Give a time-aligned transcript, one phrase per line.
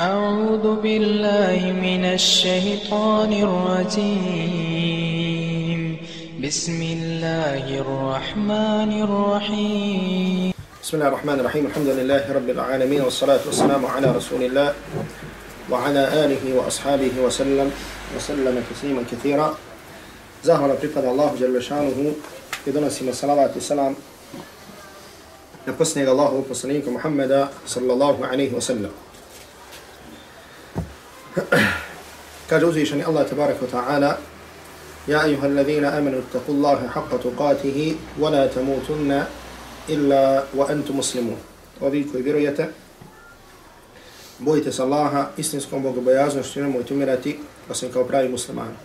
[0.00, 4.60] أعوذ بالله من الشيطان الرجيم.
[6.40, 10.56] بسم الله الرحمن الرحيم.
[10.56, 11.64] بسم الله الرحمن الرحيم.
[11.68, 14.72] الحمد لله رب العالمين والصلاة والسلام على رسول الله
[15.68, 17.68] وعلى آله وأصحابه وسلم
[18.16, 19.52] وسلم تسليما كثيرا.
[20.48, 22.16] زهر برفض الله جل شأنه.
[22.66, 23.92] يدنسي من صلوات السلام
[25.68, 29.09] نقصني الله وقصنيك محمد صلى الله عليه وسلم
[32.50, 34.16] kaže uzvišeni Allah tabaraka wa ta'ala
[35.06, 39.26] Ja ayuha alladhina amanu ittaqu Allaha haqqa tuqatihi wa la tamutunna
[39.88, 41.36] illa wa antum muslimun.
[41.80, 42.68] Ovi koji vjerujete,
[44.38, 47.38] bojite se Allaha istinskom bogobojaznošću i nemojte umirati
[47.70, 48.76] osim kao pravi muslimani.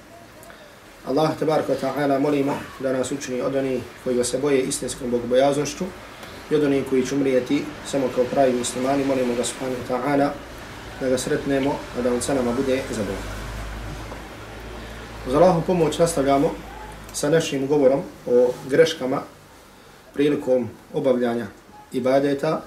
[1.07, 5.85] Allah tabaraka wa ta'ala molimo da nas učini od onih koji se boje istinskom bogobojaznošću
[6.51, 9.05] i od onih koji će umrijeti samo kao pravi muslimani.
[9.05, 10.29] Molimo ga subhanahu wa ta'ala
[11.01, 13.45] da ga sretnemo, a da on sa nama bude zadovoljan.
[15.27, 16.51] Uz Allahu pomoć nastavljamo
[17.13, 19.21] sa našim govorom o greškama
[20.13, 21.47] prilikom obavljanja
[21.91, 22.61] ibadeta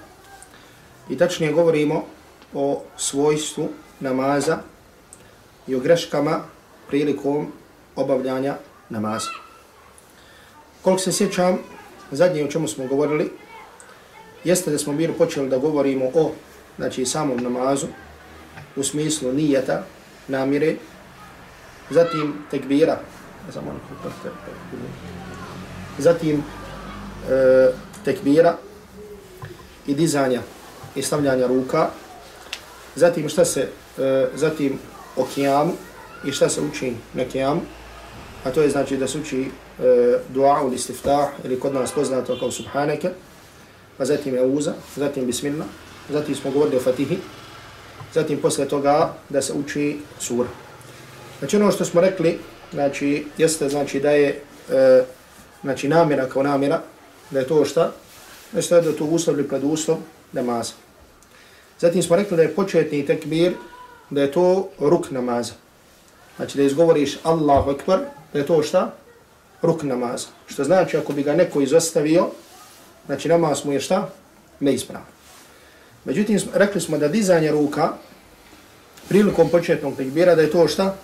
[1.09, 2.05] i tačnije govorimo
[2.53, 3.69] o svojstvu
[3.99, 4.57] namaza
[5.67, 6.39] i o greškama
[6.87, 7.51] prilikom
[7.95, 8.55] obavljanja
[8.89, 9.29] namaza.
[10.81, 11.57] Koliko se sjećam,
[12.11, 13.31] zadnje o čemu smo govorili,
[14.43, 16.31] jeste da smo bili počeli da govorimo o
[16.77, 17.87] znači, samom namazu,
[18.79, 19.83] u smislu nijeta,
[20.27, 20.75] namire,
[21.89, 22.99] zatim tekbira,
[25.97, 26.43] zatim
[27.29, 27.71] e,
[28.05, 28.57] tekbira
[29.87, 30.41] i dizanja
[30.95, 31.89] i stavljanja ruka,
[32.95, 34.79] zatim šta se, e, zatim
[35.15, 35.73] o kijamu
[36.25, 37.61] i šta se uči na kijamu,
[38.43, 42.39] a to je znači da se uči e, dua ili istiftah ili kod nas poznato
[42.39, 43.09] kao subhaneke,
[43.97, 45.67] a zatim je uza, zatim bismillah,
[46.09, 47.17] zatim smo govorili o fatihi,
[48.13, 50.49] zatim posle toga da se uči sura.
[51.39, 52.39] Znači ono što smo rekli,
[52.73, 55.03] znači jeste znači da je e,
[55.61, 56.81] znači namjera kao namjera,
[57.29, 57.91] da je to šta?
[58.51, 59.97] Da je da to uslov ili preduslov
[60.31, 60.73] namaza.
[61.79, 63.53] Zatim smo rekli da je početni tekbir,
[64.09, 65.53] da je to ruk namaza.
[66.35, 67.99] Znači da izgovoriš Allahu Ekber,
[68.33, 68.93] da je to šta?
[69.61, 70.27] Ruk namaza.
[70.47, 72.27] Što znači ako bi ga neko izostavio,
[73.05, 74.09] znači namaz mu je šta?
[74.59, 75.18] Neispravan.
[76.05, 77.93] Međutim, rekli smo da dizanje ruka
[79.09, 80.95] prilikom početnog tekbira da je to šta?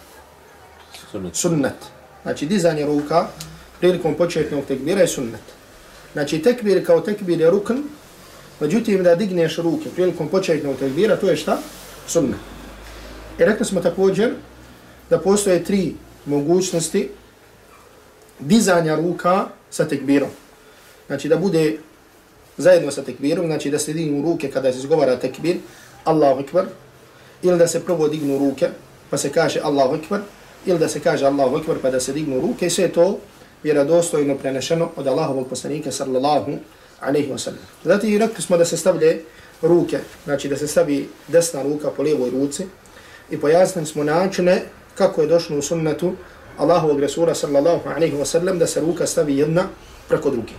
[1.12, 1.36] Sunnet.
[1.36, 1.80] sunnet.
[2.24, 3.28] Znači, dizanje ruka
[3.80, 5.42] prilikom početnog tekbira je sunnet.
[6.14, 7.74] Znači, tekbir kao tekbir je rukn,
[8.60, 11.58] međutim, da digneš ruke prilikom početnog tekbira, to je šta?
[12.08, 12.40] Sunnet.
[13.40, 14.34] I rekli smo također
[15.10, 15.96] da postoje tri
[16.26, 17.10] mogućnosti
[18.40, 20.30] dizanja ruka sa tekbirom.
[21.08, 21.78] Znači, da bude
[22.58, 25.58] zajedno sa tekbirom, znači da se dignu ruke kada se izgovara tekbir,
[26.04, 26.66] Allahu Ekber,
[27.42, 28.70] ili da se prvo dignu ruke,
[29.10, 30.20] pa se kaže Allahu Ekber,
[30.66, 33.18] ili da se kaže Allahu Ekber, pa da se dignu ruke, i sve to
[33.64, 36.58] vjerodostojno prenešeno od Allahovog poslanika sallallahu
[37.00, 37.60] alaihi wa sallam.
[37.84, 39.22] Zatim i rekli smo da se stavlje
[39.62, 42.66] ruke, znači da se stavi desna ruka po lijevoj ruci
[43.30, 44.62] i pojasnili smo načine
[44.96, 46.14] kako je došlo u sunnetu
[46.58, 49.64] Allahovog Resula sallallahu alaihi wa sallam da se ruka stavi jedna
[50.08, 50.54] preko druge.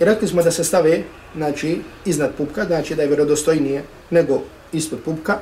[0.00, 1.02] I rekli smo da se stave,
[1.36, 4.42] znači, iznad pupka, znači da je vjerodostojnije nego
[4.72, 5.38] ispod pupka.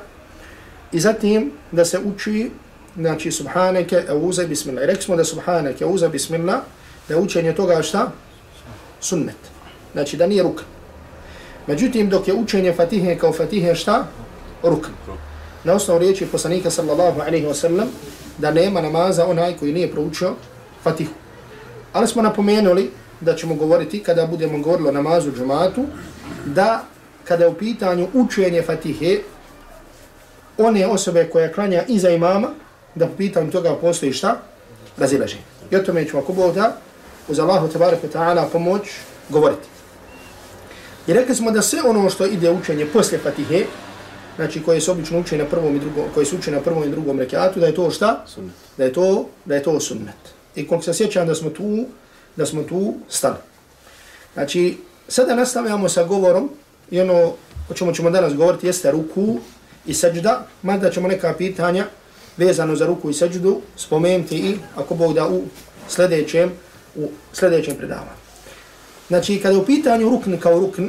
[0.91, 2.51] I zatim da se uči,
[2.97, 4.83] znači, subhaneke, euze, bismillah.
[4.83, 6.59] I rekli smo da subhaneke, euze, bismillah,
[7.09, 8.11] da učenje toga šta?
[8.99, 9.35] Sunnet.
[9.93, 10.61] Znači da nije ruk.
[11.67, 14.07] Međutim, dok je učenje fatihe kao fatihe šta?
[14.63, 14.87] Ruk.
[15.63, 17.85] Na osnovu riječi poslanika sallallahu alaihi wasallam
[18.37, 20.33] da nema namaza onaj koji nije proučio
[20.83, 21.13] fatihu.
[21.93, 22.91] Ali smo napomenuli
[23.25, 25.85] da ćemo govoriti kada budemo govorili o namazu džumatu,
[26.45, 26.83] da
[27.23, 29.19] kada je u pitanju učenje fatihe,
[30.57, 32.47] one osobe koja klanja iza imama,
[32.95, 34.37] da po pitanju toga postoji šta?
[34.97, 35.37] Razilaže.
[35.71, 36.77] I o tome ćemo ako Bog da,
[37.27, 38.81] uz Allahu tabarak wa ta'ala pomoć
[39.29, 39.67] govoriti.
[41.07, 43.65] I rekli smo da sve ono što ide učenje posle fatihe,
[44.35, 46.89] znači koje se obično uče na prvom i drugom, koje se uče na prvom i
[46.89, 48.23] drugom rekiatu, da je to šta?
[48.27, 48.55] Sunnet.
[48.77, 50.33] Da je to, da je to sunnet.
[50.55, 51.85] I koliko se sjećam da smo tu
[52.35, 53.37] da smo tu stali.
[54.33, 54.77] Znači,
[55.07, 56.49] sada nastavljamo sa govorom
[56.91, 57.33] i ono
[57.69, 59.37] o čemu ćemo danas govoriti jeste ruku
[59.85, 61.85] i seđda, mada ćemo neka pitanja
[62.37, 65.41] vezano za ruku i seđdu spomenuti i ako Bog da u
[65.89, 66.51] sljedećem,
[66.95, 68.25] u sljedećem predavanju.
[69.07, 70.85] Znači, kada u pitanju rukn kao rukn,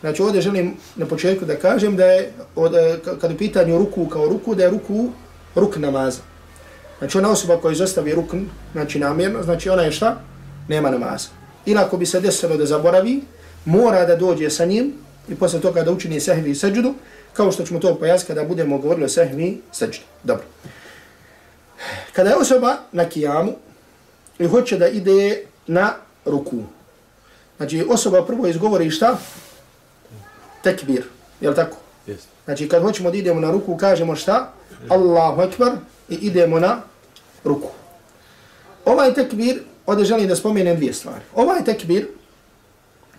[0.00, 4.06] znači ovdje želim na početku da kažem da je, od, e, kada u pitanju ruku
[4.06, 5.08] kao ruku, da je ruku
[5.54, 6.20] ruk namaza.
[6.98, 8.38] Znači, ona osoba koja izostavi rukn,
[8.72, 10.20] znači namjerno, znači ona je šta?
[10.68, 11.28] Nema namaza.
[11.66, 13.22] Ili ako bi se desilo da zaboravi,
[13.64, 14.92] mora da dođe sa njim
[15.28, 16.94] i posle toga da učini sehvi i seđudu,
[17.32, 20.00] kao što ćemo to pojasniti kada budemo govorili o sehvi seđdi.
[20.22, 20.44] Dobro.
[22.12, 23.52] Kada je osoba na kijamu
[24.38, 25.92] i hoće da ide na
[26.24, 26.56] ruku.
[27.56, 29.18] Znači osoba prvo izgovori šta?
[30.62, 31.04] Tekbir.
[31.40, 31.76] Je li tako?
[32.06, 32.18] Yes.
[32.44, 34.52] Znači kad hoćemo da idemo na ruku kažemo šta?
[34.88, 35.72] Allahu Ekber
[36.08, 36.80] i idemo na
[37.44, 37.68] ruku.
[38.84, 41.24] Ovaj tekbir, ovdje želim da spomenem dvije stvari.
[41.34, 42.06] Ovaj tekbir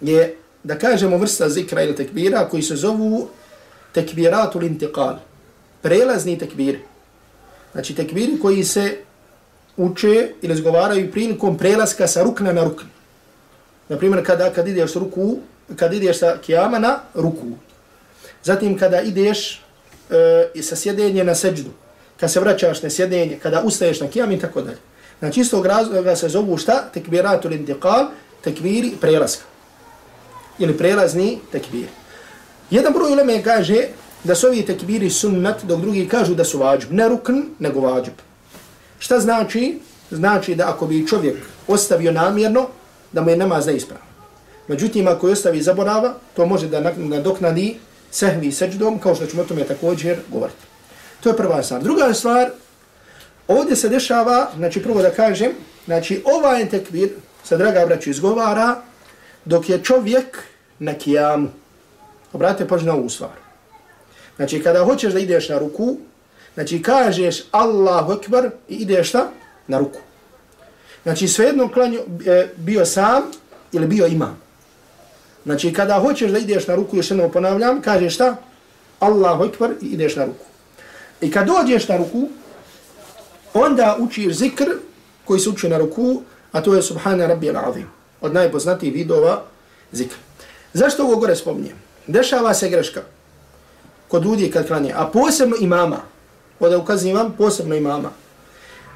[0.01, 3.27] je, da kažemo, vrsta zikra ili tekbira koji se zovu
[3.94, 5.17] tekbiratul intiqal.
[5.81, 6.79] Prelazni tekbir.
[7.71, 8.97] Znači tekbiri koji se
[9.77, 12.89] uče ili zgovaraju prilikom prelaska sa rukna na rukna.
[13.89, 15.38] Naprimjer, kada, kad ideš ruku,
[15.75, 17.45] kad ideš sa kijama na ruku.
[18.44, 19.62] Zatim kada ideš
[20.56, 21.69] e, sa sjedenje na seđdu.
[22.19, 24.77] Kad se vraćaš na sjedenje, kada ustaješ na kijam i tako dalje.
[25.19, 26.89] Znači istog razloga se zovu šta?
[26.94, 28.07] Tekbiratul intiqal,
[28.44, 29.44] tekbiri prelaska.
[30.59, 31.88] Ili prelazni tekbir.
[32.69, 33.88] Jedan broj uleme kaže
[34.23, 36.91] da su ovi tekbiri sunnat, dok drugi kažu da su vađb.
[36.91, 38.13] Ne rukn, nego vađb.
[39.00, 39.79] Šta znači?
[40.12, 42.67] Znači da ako bi čovjek ostavio namjerno,
[43.12, 44.03] da mu je namaz neispravan.
[44.67, 47.77] Međutim, ako je ostavi zaborava, to može da nadoknadi
[48.12, 50.59] sehvi seđdom, kao što ćemo o tome također govoriti.
[51.23, 51.83] To je prva stvar.
[51.83, 52.50] Druga stvar,
[53.47, 55.51] ovdje se dešava, znači prvo da kažem,
[55.86, 57.09] znači ovaj tekbir,
[57.44, 58.75] sa draga braću, izgovara
[59.45, 60.44] dok je čovjek
[60.80, 61.50] na kijamu.
[62.33, 63.45] Obratite pažnju na ovu stvar.
[64.36, 65.97] Znači, kada hoćeš da ideš na ruku,
[66.53, 69.30] znači kažeš Allahu Ekber i ideš šta?
[69.68, 70.00] Na ruku.
[71.03, 73.24] Znači, svejedno klanju, e, bio sam
[73.71, 74.41] ili bio imam.
[75.45, 78.36] Znači, kada hoćeš da ideš na ruku, još jednom ponavljam, kažeš šta?
[79.00, 80.45] Allahu Ekber i ideš na ruku.
[81.21, 82.27] I kad dođeš na ruku,
[83.55, 84.65] onda učiš zikr
[85.25, 86.21] koji se uči na ruku,
[86.51, 87.85] a to je Subhana Rabbi al-Azim.
[88.21, 89.43] Od najpoznatijih vidova
[89.91, 90.15] zikr.
[90.73, 91.75] Zašto ovo gore spominjem?
[92.07, 93.01] Dešava se greška
[94.07, 95.99] kod ljudi kad klanje, a posebno imama,
[96.59, 98.09] ovdje ukazivam, posebno imama,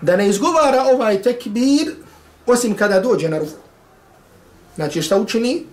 [0.02, 1.96] da ne izgovara ovaj tekbir
[2.46, 3.60] osim kada dođe na ruku.
[4.76, 5.66] Znači šta učini?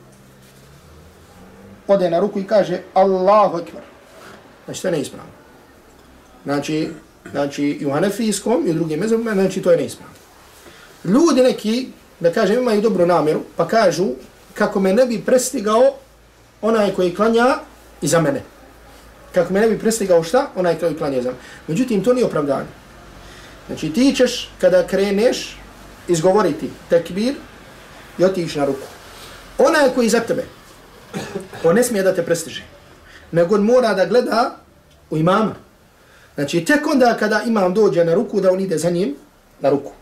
[1.89, 3.83] Ode na ruku i kaže Allahu Ekber.
[4.65, 5.31] Znači to je neispravno.
[6.45, 6.91] Znači,
[7.31, 10.15] znači i u Hanefijskom i u drugim mezobima, znači to je neispravno.
[11.05, 11.89] Ljudi neki,
[12.21, 14.07] da kažem, imaju dobru namjeru, pa kažu
[14.55, 15.95] kako me ne bi prestigao
[16.63, 17.59] onaj koji klanja
[18.03, 18.43] iza mene.
[19.35, 20.51] Kako me ne bi prestigao šta?
[20.57, 21.41] Onaj koji klanja iza mene.
[21.69, 22.69] Međutim, to nije opravdanje.
[23.67, 25.59] Znači ti ćeš kada kreneš
[26.09, 27.35] izgovoriti tekbir
[28.19, 28.87] i otiš na ruku.
[29.59, 30.45] Onaj koji iza tebe,
[31.65, 32.63] on ne smije da te prestiže.
[33.33, 34.57] Nego on mora da gleda
[35.11, 35.55] u imama.
[36.37, 39.15] Znači tek onda kada imam dođe na ruku, da on ide za njim
[39.61, 39.93] na ruku.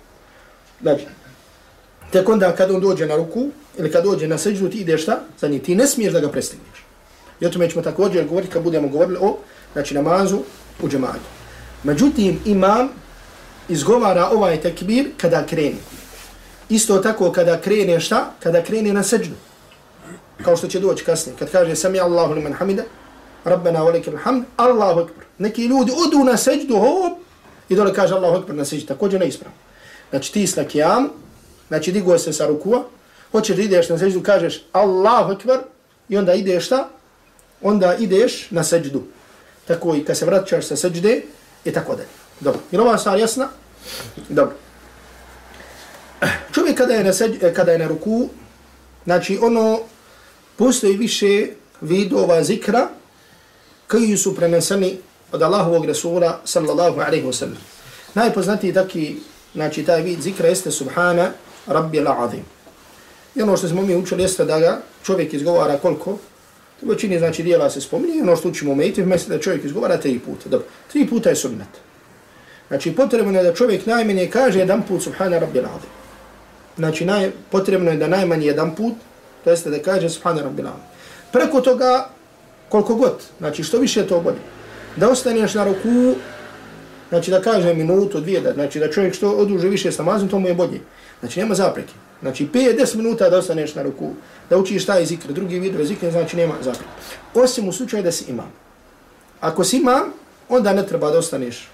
[0.82, 1.06] Znači,
[2.10, 3.48] tek onda kada on dođe na ruku,
[3.78, 5.20] ili kad dođe na seđu, ti ideš šta?
[5.40, 5.60] Za njim.
[5.60, 6.84] Ti ne smiješ da ga prestigneš.
[7.40, 9.36] I o tome ćemo također govoriti kad budemo govorili o
[9.72, 10.38] znači, namazu
[10.82, 11.28] u džematu.
[11.84, 12.88] Međutim, imam
[13.68, 15.76] izgovara ovaj tekbir kada krene.
[16.68, 18.30] Isto tako kada krene šta?
[18.42, 19.30] Kada krene na seđu.
[20.44, 21.36] Kao što će doći kasnije.
[21.38, 22.82] Kad kaže sami Allahu liman hamida,
[23.44, 25.23] Rabbena velike hamd, Allahu ekber.
[25.38, 27.18] Neki ljudi odu na seđdu, hop,
[27.68, 29.56] i dole kaže Allahu ekber na seđdu, Također ne ispravno.
[30.10, 31.08] Znači ti s na kijam,
[31.68, 32.84] znači digo se sa rukua,
[33.32, 35.58] hoćeš da ideš na seđdu, kažeš Allahu Akbar,
[36.08, 36.88] i onda ideš šta?
[37.62, 39.02] Onda ideš na seđdu.
[39.66, 41.22] Tako i kad se vraćaš sa seđde,
[41.64, 42.08] i tako dalje.
[42.40, 42.60] Dobro.
[42.70, 43.48] Je ova stvar jasna?
[44.28, 44.54] Dobro.
[46.52, 48.28] Čovjek kada je na, seđ, kada je na ruku,
[49.04, 49.80] znači ono,
[50.56, 51.46] postoji više
[51.80, 52.88] vidova zikra
[53.88, 54.98] koji su preneseni
[55.34, 57.58] od Allahovog Rasula sallallahu alaihi wa sallam.
[58.14, 59.16] Najpoznatiji taki,
[59.54, 61.32] znači taj vid zikra jeste Subhana
[61.66, 62.44] Rabbi al-Azim.
[63.34, 66.18] I ono što smo mi učili jeste da ga čovjek izgovara koliko,
[66.82, 70.18] u većini znači dijela se spominje, ono što učimo u Mejtiv, da čovjek izgovara tri
[70.18, 70.48] puta.
[70.48, 71.68] Dobro, tri puta je sunnet.
[72.68, 75.90] Znači potrebno je da čovjek najmanje kaže jedan put Subhana Rabbi al-Azim.
[76.76, 78.94] Znači naj, potrebno je da najmanje jedan put,
[79.44, 80.86] to jeste da kaže Subhana Rabbi al-Azim.
[81.32, 82.08] Preko toga,
[82.68, 84.54] koliko god, znači što više to bolje.
[84.96, 86.14] Da ostaneš na ruku,
[87.08, 90.38] znači da kaže minutu, dvije, da, znači da čovjek što oduže više s namazom, to
[90.38, 90.80] mu je bolje.
[91.20, 91.92] Znači nema zapreke.
[92.22, 94.10] Znači 5-10 minuta da ostaneš na ruku,
[94.50, 96.90] da učiš taj zikr, drugi vid zikr, znači nema zapreke.
[97.34, 98.52] Osim u slučaju da si imam.
[99.40, 100.02] Ako si imam,
[100.48, 101.68] onda ne treba da ostaneš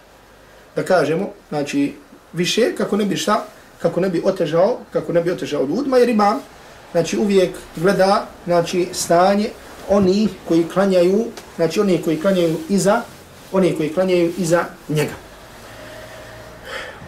[0.77, 1.95] da kažemo, znači
[2.33, 3.45] više kako ne bi šta,
[3.83, 6.41] kako ne bi otežao, kako ne bi otežao ljudima, jer imam,
[6.93, 9.50] znači uvijek gleda, znači stanje
[9.91, 11.25] oni koji klanjaju,
[11.57, 13.03] znači oni koji klanjaju iza,
[13.53, 15.15] oni koji klanjaju iza njega.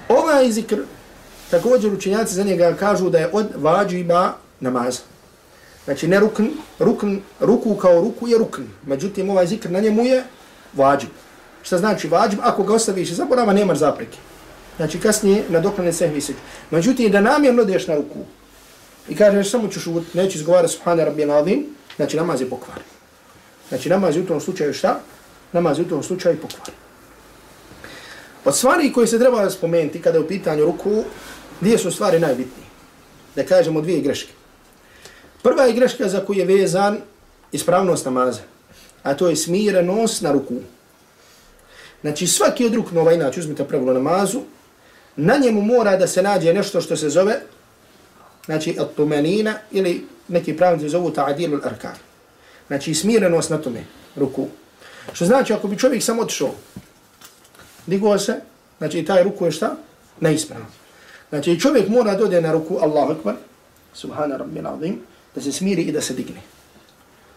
[0.09, 0.77] Ovaj zikr,
[1.51, 5.01] također učenjaci za njega kažu da je od vađiba namaza.
[5.85, 6.47] Znači ne rukn,
[6.79, 8.63] rukn, ruku kao ruku je rukn.
[8.87, 10.25] Međutim, ovaj zikr na njemu je
[10.73, 11.09] vađib.
[11.63, 12.39] Šta znači vađib?
[12.43, 14.19] Ako ga ostaviš i zaborava, nemaš zapreke.
[14.77, 16.41] Znači kasnije na doklane sehvi seđde.
[16.71, 18.19] Međutim, da namjerno odeš na ruku
[19.09, 21.67] i kažeš samo ću šut, neću izgovarati subhana rabbi nadim,
[22.03, 22.85] znači namaz je pokvaren.
[23.69, 25.01] Znači namaz je u tom slučaju šta?
[25.53, 26.75] Namaz je u tom slučaju pokvaren.
[28.45, 31.05] Od stvari koje se treba spomenuti kada je u pitanju ruku,
[31.61, 32.67] dvije su stvari najbitnije.
[33.37, 34.33] Da kažemo dvije greške.
[35.43, 36.99] Prva je greška za koju je vezan
[37.53, 38.43] ispravnost namaza,
[39.03, 40.55] a to je smirenost na ruku.
[42.01, 44.41] Znači svaki od ruknova, inače uzmite pravilo namazu,
[45.17, 47.41] na njemu mora da se nađe nešto što se zove,
[48.47, 51.95] znači atumenina ili neki pravnici zovu ta'adilu l-arkan.
[52.67, 53.85] Znači smirenost na tome
[54.17, 54.47] ruku.
[55.13, 56.51] Što znači ako bi čovjek samo otišao,
[57.87, 58.41] digao se,
[58.79, 59.77] znači taj ruku je šta?
[60.21, 60.67] Neispravno.
[61.29, 63.35] Znači čovjek mora dode na ruku Allahu akbar,
[63.95, 65.01] subhana rabbi nazim,
[65.35, 66.41] da se smiri i da se digne.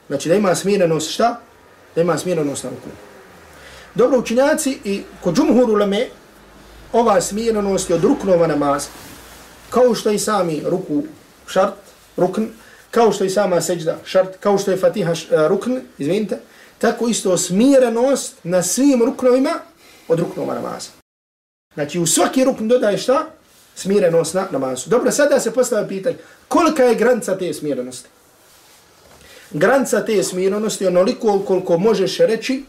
[0.08, 1.39] Znači da ima smirenost šta?
[1.96, 2.89] Da ima smirenost na ruku.
[3.96, 6.08] Dobro učinjaci i kod džumhur ulame,
[6.94, 8.88] ova smirenost je od ruknova namaza.
[9.70, 11.04] Kao što i sami ruku
[11.48, 11.74] šart,
[12.18, 12.44] rukn,
[12.96, 16.38] kao što i sama seđda šart, kao što je fatiha uh, rukn, izvinite,
[16.78, 19.54] tako isto smirenost na svim ruknovima
[20.08, 20.90] od ruknova namaza.
[21.74, 23.25] Znači u svaki rukn dodaje šta?
[23.75, 24.90] Smirenost na namazu.
[24.90, 26.16] Dobro, sada se postavlja pitanje,
[26.48, 28.10] kolika je granica te smirenosti?
[29.52, 32.64] Granica te smirenosti je onoliko koliko možeš reći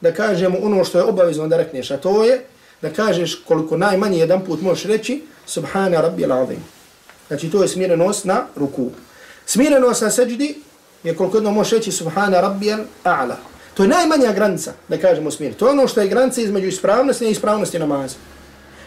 [0.00, 2.44] da kažemo ono što je obavezno da rekneš, a to je
[2.82, 6.62] da kažeš koliko najmanje jedan put možeš reći Subhana Rabbi al-Azim.
[7.28, 8.90] Znači to je smirenost na ruku.
[9.48, 10.58] Smirenost na seđdi
[11.02, 12.74] je koliko jedno može reći Subhana Rabbi
[13.04, 13.34] a'la.
[13.74, 15.54] To je najmanja granica da kažemo smir.
[15.54, 18.16] To je ono što je granica između ispravnosti i ispravnosti namaza.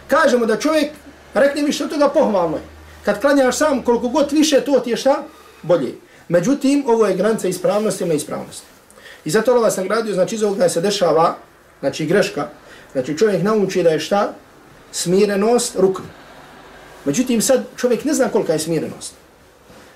[0.06, 0.92] Kažemo da čovjek
[1.34, 2.62] rekne više od toga pohvalno je.
[3.04, 5.24] Kad klanjaš sam koliko god više to ti je šta?
[5.62, 5.94] Bolje.
[6.28, 8.66] Međutim, ovo je granica ispravnosti i neispravnosti.
[9.24, 11.36] I zato Allah sam gradio, znači iz ovoga se dešava,
[11.80, 12.48] znači greška,
[12.92, 14.32] znači čovjek nauči da je šta?
[14.92, 16.02] Smirenost rukn.
[17.04, 19.21] Međutim, sad čovjek ne zna kolika je smirenost.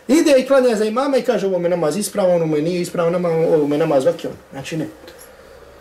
[0.08, 3.10] Ide i klanja za imama i kaže ovo me namaz ispravo, ono me nije ispravo,
[3.10, 4.30] nama, ovo me namaz vakio.
[4.52, 4.86] Znači ne.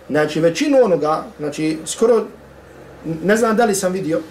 [0.10, 2.26] Znači većinu onoga, znači skoro,
[3.24, 4.22] ne znam da li sam vidio,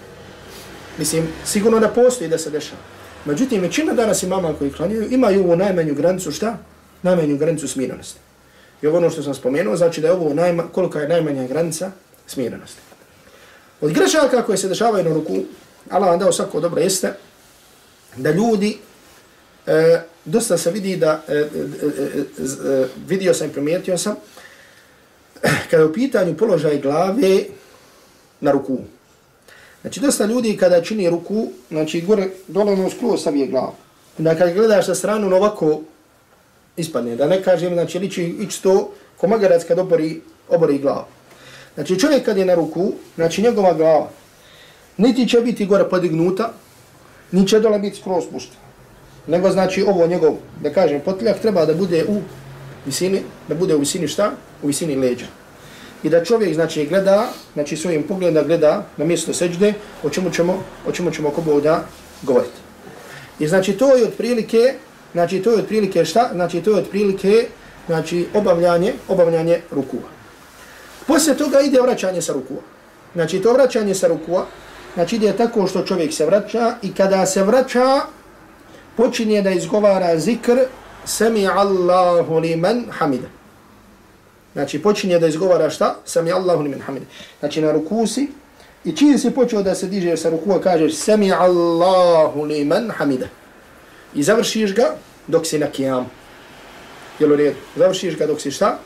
[0.97, 2.81] mislim, sigurno da postoji da se dešava.
[3.25, 6.57] Međutim, većina danas imama koji klanjaju imaju ovu najmanju granicu šta?
[7.01, 8.19] Najmanju granicu smirenosti.
[8.81, 11.91] I ovo ono što sam spomenuo, znači da je ovo najma, kolika je najmanja granica
[12.27, 12.79] smirenosti.
[13.81, 15.37] Od grešaka koje se dešavaju na ruku,
[15.89, 17.13] Allah vam dao svako dobro jeste,
[18.15, 18.77] da ljudi,
[19.67, 24.15] e, dosta se vidi da, e, e, e, vidio sam i primijetio sam,
[25.69, 27.43] kada je u pitanju položaj glave
[28.41, 28.77] na ruku.
[29.81, 33.73] Znači, dosta ljudi kada čini ruku, znači, gore, dole ono skruo savije glavu.
[34.19, 35.81] Onda kada gledaš sa stranu, ovako
[36.77, 37.15] ispadne.
[37.15, 41.05] Da ne kažem, znači, liči isto to ko magarac kad obori, obori glavu.
[41.75, 44.09] Znači, čovjek kad je na ruku, znači, njegova glava,
[44.97, 46.53] niti će biti gore podignuta,
[47.31, 48.64] niti će dole biti skroz spuštena.
[49.27, 52.21] Nego, znači, ovo njegov, da kažem, potiljak treba da bude u
[52.85, 54.31] visini, da bude u visini šta?
[54.63, 55.25] U visini leđa.
[56.03, 60.63] I da čovjek, znači, gleda, znači, svojim pogledom gleda na mjesto seđde, o čemu ćemo,
[60.87, 61.83] o čemu ćemo ko da
[62.21, 62.59] govoriti.
[63.39, 64.73] I znači, to je otprilike,
[65.13, 66.29] znači, to je otprilike šta?
[66.33, 67.47] Znači, to je otprilike,
[67.87, 70.09] znači, obavljanje, obavljanje rukua.
[71.07, 72.61] Poslije toga ide vraćanje sa rukua.
[73.13, 74.45] Znači, to vraćanje sa rukua,
[74.93, 78.01] znači, ide tako što čovjek se vraća i kada se vraća,
[78.97, 80.59] počinje da izgovara zikr
[81.05, 83.27] Sami Allahu liman hamida.
[84.53, 85.95] Znači, počinje da izgovara šta?
[86.05, 87.05] Sami Allahu liman hamida.
[87.39, 88.27] Znači, na ruku si
[88.85, 93.27] i čim si počeo da se diže sa ruku, kažeš Sami Allahu liman hamida.
[94.15, 94.95] I završiš ga
[95.27, 96.05] dok si na kijamu.
[97.19, 97.55] Jel u redu?
[97.75, 98.77] Završiš ga dok si šta?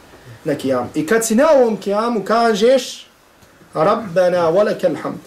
[0.44, 0.90] Na kijamu.
[0.96, 3.08] I kad si na ovom kijamu kažeš
[3.74, 5.22] Rabbana walakal hamd.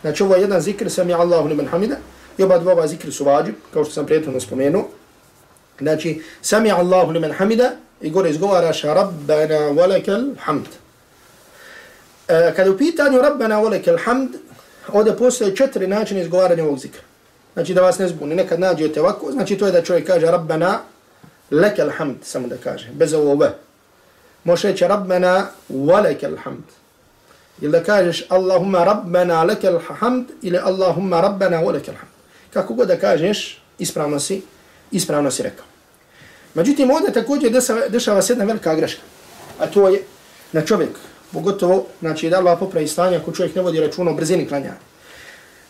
[0.00, 1.96] Znači, ovo je jedan zikr Sami Allahu liman hamida.
[2.38, 4.88] I oba dva ova zikri su vađib, kao što sam prijetno spomenuo.
[5.78, 10.66] Znači, sami Allahu liman hamida i gore izgovaraš Rabbana walakal hamd.
[12.28, 14.30] E, kada u pitanju Rabbana walakal hamd,
[14.92, 17.02] ovdje postoje četiri načine izgovaranja ovog zikra.
[17.54, 20.80] Znači da vas ne zbuni, nekad nađete ovako, znači to je da čovjek kaže Rabbana
[21.50, 23.50] lekel hamd, samo da kaže, bez ovo ve.
[24.44, 26.64] Može reći Rabbana walakal hamd.
[27.60, 32.13] Ili da kažeš Allahumma Rabbana lekel hamd ili Allahumma Rabbana walakal hamd
[32.54, 34.42] kako god da kažeš, ispravno si,
[34.90, 35.64] ispravno si rekao.
[36.54, 39.02] Međutim, ovdje također dešava, dešava se jedna velika greška.
[39.58, 40.02] A to je
[40.52, 40.90] na čovjek,
[41.32, 44.74] pogotovo, znači da Allah popravi stanje ako čovjek ne vodi računa o brzini klanjanja.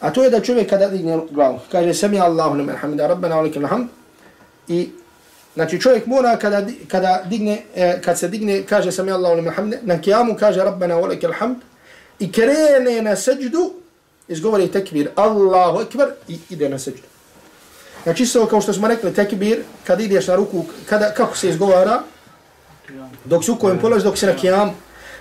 [0.01, 3.61] A to je da čovjek kada digne glavu, kaže sami Allahu liman hamida, rabbana alike
[3.61, 3.89] lakal hamd,
[4.69, 4.89] i
[5.55, 9.79] Znači čovjek mora kada, kada digne, e, kad se digne, kaže sami Allahu liman hamde,
[9.83, 11.57] na kijamu kaže Rabbana wa lakal hamd
[12.19, 13.73] i krene na seđdu,
[14.29, 17.03] izgovori tekbir, Allahu ekber i ide na seđu.
[18.03, 22.03] Znači isto kao što smo rekli tekbir, kada ideš na ruku, kada, kako se izgovara,
[23.25, 24.75] dok se u kojem položi, dok se na kijam,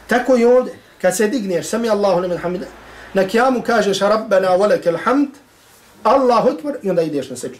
[0.07, 2.65] Tako i ovdje, kad se digneš, sami Allahu liman hamida,
[3.13, 5.29] na kijamu kažeš Rabbana wa lakal hamd,
[6.03, 7.59] Allahu ekber i onda ideš na seđu.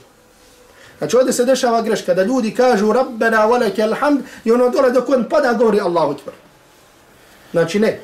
[0.98, 5.10] Znači ovdje se dešava greška da ljudi kažu Rabbena walake alhamd i ono dole dok
[5.10, 6.34] on pada govori Allahu ekber.
[7.52, 8.00] Znači ne.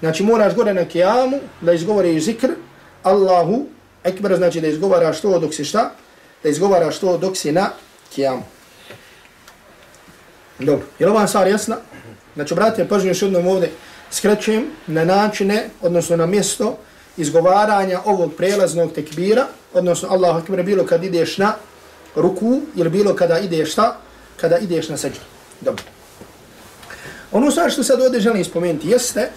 [0.00, 2.48] Znači moraš gore na kijamu da izgovoriš zikr
[3.02, 3.66] Allahu
[4.04, 5.90] ekber znači da izgovaraš to dok si šta?
[6.42, 7.70] Da izgovaraš to dok si na
[8.14, 8.42] kijamu.
[10.58, 10.86] Dobro.
[10.98, 11.76] Je li ova stvar jasna?
[12.34, 13.70] Znači obratite pažnju još jednom ovdje
[14.10, 16.78] skrećem na načine, odnosno na mjesto
[17.16, 21.54] izgovaranja ovog prelaznog tekbira, odnosno Allahu Akbar bilo kad ideš na
[22.16, 23.96] ruku ili bilo kada ideš šta?
[24.36, 25.20] Kada ideš na seđu.
[25.60, 25.84] Dobro.
[27.32, 29.30] Ono stvar što sad ovdje želim spomenuti jeste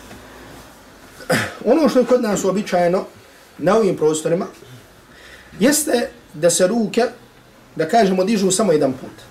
[1.71, 3.05] ono što je kod nas uobičajeno
[3.57, 4.47] na ovim prostorima
[5.59, 7.03] jeste da se ruke,
[7.75, 9.25] da kažemo, dižu samo jedan put.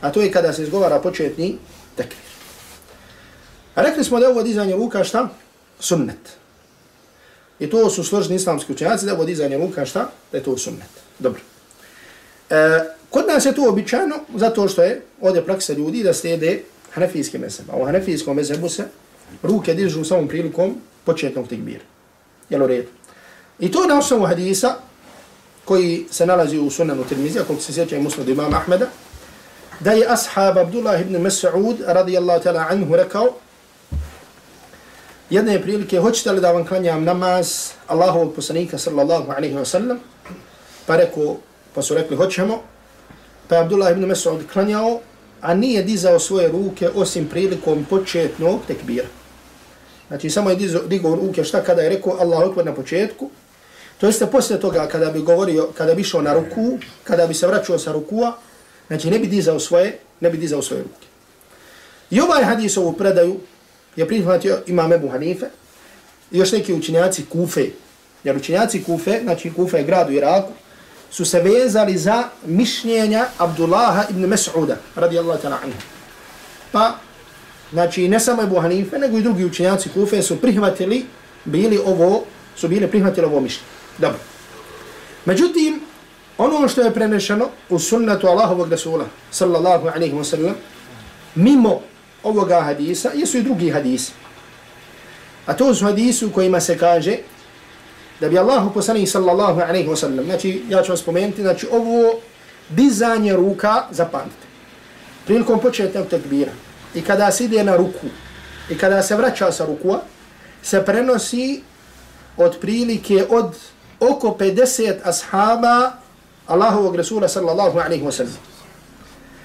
[0.00, 1.58] A to je kada se izgovara početni
[1.96, 2.32] tekvir.
[3.74, 5.28] A rekli smo da je ovo dizanje ruka šta?
[5.80, 6.36] Sunnet.
[7.60, 10.10] I to su složni islamski učenjaci da je ovo dizanje ruka šta?
[10.32, 10.88] Da je to sunnet.
[11.18, 11.40] Dobro.
[12.50, 17.38] E, kod nas je to običajno zato što je ovdje praksa ljudi da slijede hanefijski
[17.38, 17.70] mezheb.
[17.70, 18.84] A u hanefijskom mezhebu se
[19.42, 21.84] ruke dižu samom prilikom početnog tekbira.
[22.50, 22.88] Jel u redu?
[23.62, 24.74] I to na osnovu hadisa
[25.64, 28.86] koji se nalazi u sunanu Tirmizija, koliko se sjeća i musnad imama Ahmeda,
[29.80, 33.28] da je ashab Abdullah ibn Mas'ud radijallahu ta'ala anhu rekao
[35.30, 39.98] jedne prilike, hoćete li da vam klanjam namaz Allahovog poslanika sallallahu alaihi wa sallam?
[40.86, 41.36] Pa rekao,
[41.74, 42.62] pa su rekli hoćemo.
[43.48, 45.00] Pa je Abdullah ibn Mas'ud klanjao,
[45.40, 49.06] a nije dizao svoje ruke osim prilikom početnog tekbira.
[50.08, 53.30] Znači samo je dizao, digao ruke šta kada je rekao Allahu Akbar na početku.
[54.02, 57.46] To jeste poslije toga kada bi govorio, kada bi išao na ruku, kada bi se
[57.46, 58.32] vraćao sa rukua,
[58.86, 61.06] znači ne bi dizao svoje, ne bi dizao svoje ruke.
[62.10, 63.36] I ovaj hadis ovu predaju
[63.96, 65.46] je prihvatio imam Ebu Hanife
[66.32, 67.64] i još neki učinjaci Kufe.
[68.24, 70.52] Jer učinjaci Kufe, znači Kufe je grad u Iraku,
[71.10, 75.78] su se vezali za mišljenja Abdullaha ibn Mas'uda, radijallahu ta'ala anhu.
[76.72, 76.94] Pa,
[77.72, 81.06] znači, ne samo Ebu Hanife, nego i drugi učinjaci Kufe su prihvatili,
[81.44, 82.24] bili ovo,
[82.56, 83.81] su bili prihvatili ovo mišljenje.
[83.98, 84.18] Dobro.
[85.24, 85.80] Međutim,
[86.38, 90.54] ono što je prenešeno u sunnetu Allahovog Rasula, sallallahu alaihi wa sallam,
[91.34, 91.80] mimo
[92.22, 94.12] ovoga hadisa, jesu i drugi hadisi.
[95.46, 97.16] A to su hadisi u kojima se kaže
[98.20, 102.14] da bi Allahu poslanih sallallahu alaihi wa sallam, znači ja ću vam spomenuti, znači ovo
[102.68, 104.46] dizanje ruka zapamtite.
[105.26, 106.52] Prilikom početnog tekbira
[106.94, 108.06] i kada se ide na ruku
[108.70, 110.00] i kada se vraća sa rukua,
[110.62, 111.62] se prenosi
[112.36, 113.56] od prilike od
[114.10, 115.92] oko 50 ashaba
[116.46, 118.38] Allahovog Resula sallallahu alaihi wa sallam.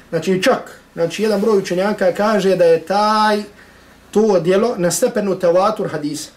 [0.09, 3.43] Znači čak, znači jedan broj učenjaka kaže da je taj
[4.11, 6.29] to djelo na stepenu tevatur hadisa.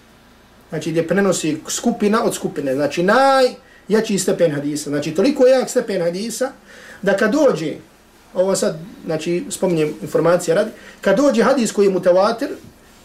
[0.68, 2.74] Znači gdje prenosi skupina od skupine.
[2.74, 4.90] Znači najjači stepen hadisa.
[4.90, 6.50] Znači toliko jak stepen hadisa
[7.02, 7.74] da kad dođe,
[8.34, 12.48] ovo sad, znači spominjem informacije radi, kad dođe hadis koji je mutavatir,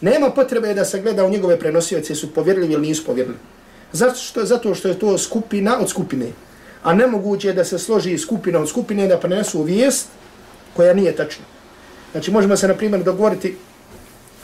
[0.00, 3.38] nema potrebe da se gleda u njegove prenosioce su povjerljivi ili nisu povjerljivi.
[3.92, 6.26] Zato što, zato što je to skupina od skupine.
[6.82, 10.06] A nemoguće je da se složi skupina od skupine da prenesu vijest
[10.76, 11.44] koja nije tačna.
[12.12, 13.56] Znači možemo se na primjer dogovoriti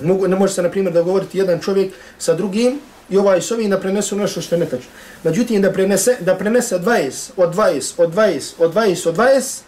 [0.01, 3.71] Mogu, ne može se, na primjer, dogovoriti jedan čovjek sa drugim i ovaj s ovim
[3.71, 4.91] da prenesu nešto što je netačno.
[5.25, 9.61] Međutim, da prenese, da prenese 20, od 20, od 20, od 20, od 20,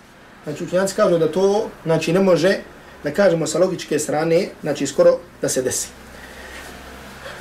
[0.45, 2.57] znači učenjaci kažu da to, znači ne može,
[3.05, 5.89] da kažemo sa logičke strane, znači skoro da se desi.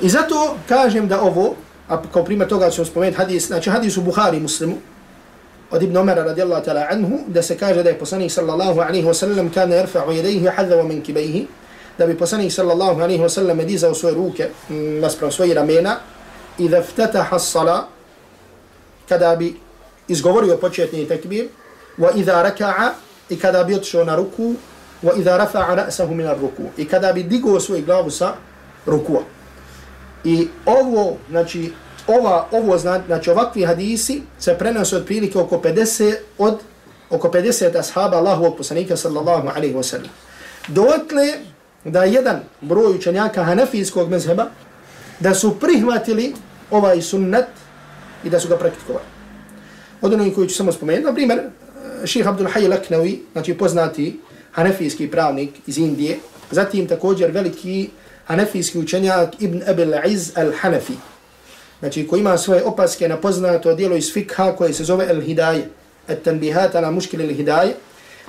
[0.01, 1.55] I zato kažem da ovo,
[1.87, 4.75] a kao primjer toga ćemo spomenuti hadis, znači hadis u Buhari muslimu,
[5.71, 9.13] od Ibn Umara radijallahu ta'ala anhu, da se kaže da je poslanik sallallahu alaihi wa
[9.13, 11.47] sallam kana yarfa'u yadayhi hadwa min kibaihi,
[11.97, 14.49] da bi poslanik sallallahu alaihi wa sallam dizao svoje ruke
[15.01, 15.97] nasprav svoje ramena
[16.57, 17.87] i da ftataha sala
[19.09, 19.55] kada bi
[20.07, 21.47] izgovorio početni tekbir
[21.97, 22.91] wa idha raka'a
[23.29, 24.55] i kada bi otišao na ruku
[25.03, 28.33] wa idha rafa'a ra'sahu min ruku i kada bi digao svoj glavu sa
[28.85, 29.21] rukua.
[30.23, 31.71] I ovo, znači,
[32.07, 36.59] ova, ovo, znači, ovakvi hadisi se prenose od prilike oko 50 od
[37.09, 40.09] oko 50 ashaba Allahovog poslanika sallallahu alaihi wa sallam.
[40.67, 41.33] Dotle
[41.85, 44.45] da jedan broj učenjaka hanefijskog mezheba
[45.19, 46.33] da su prihvatili
[46.71, 47.45] ovaj sunnet
[48.23, 49.05] i da su ga praktikovali.
[50.01, 51.39] Od onih koji ću samo spomenuti, na primjer,
[52.05, 54.19] ših Abdul Hayy Laknawi, znači poznati
[54.51, 56.19] hanefijski pravnik iz Indije,
[56.51, 57.89] zatim također veliki
[58.25, 60.95] hanefijski učenjak Ibn Abil Iz al-Hanefi,
[61.79, 65.63] znači koji ima svoje opaske na poznato dijelo iz fikha koje se zove al-Hidaje,
[66.07, 67.71] at-tanbihat ala muškil al-Hidaje,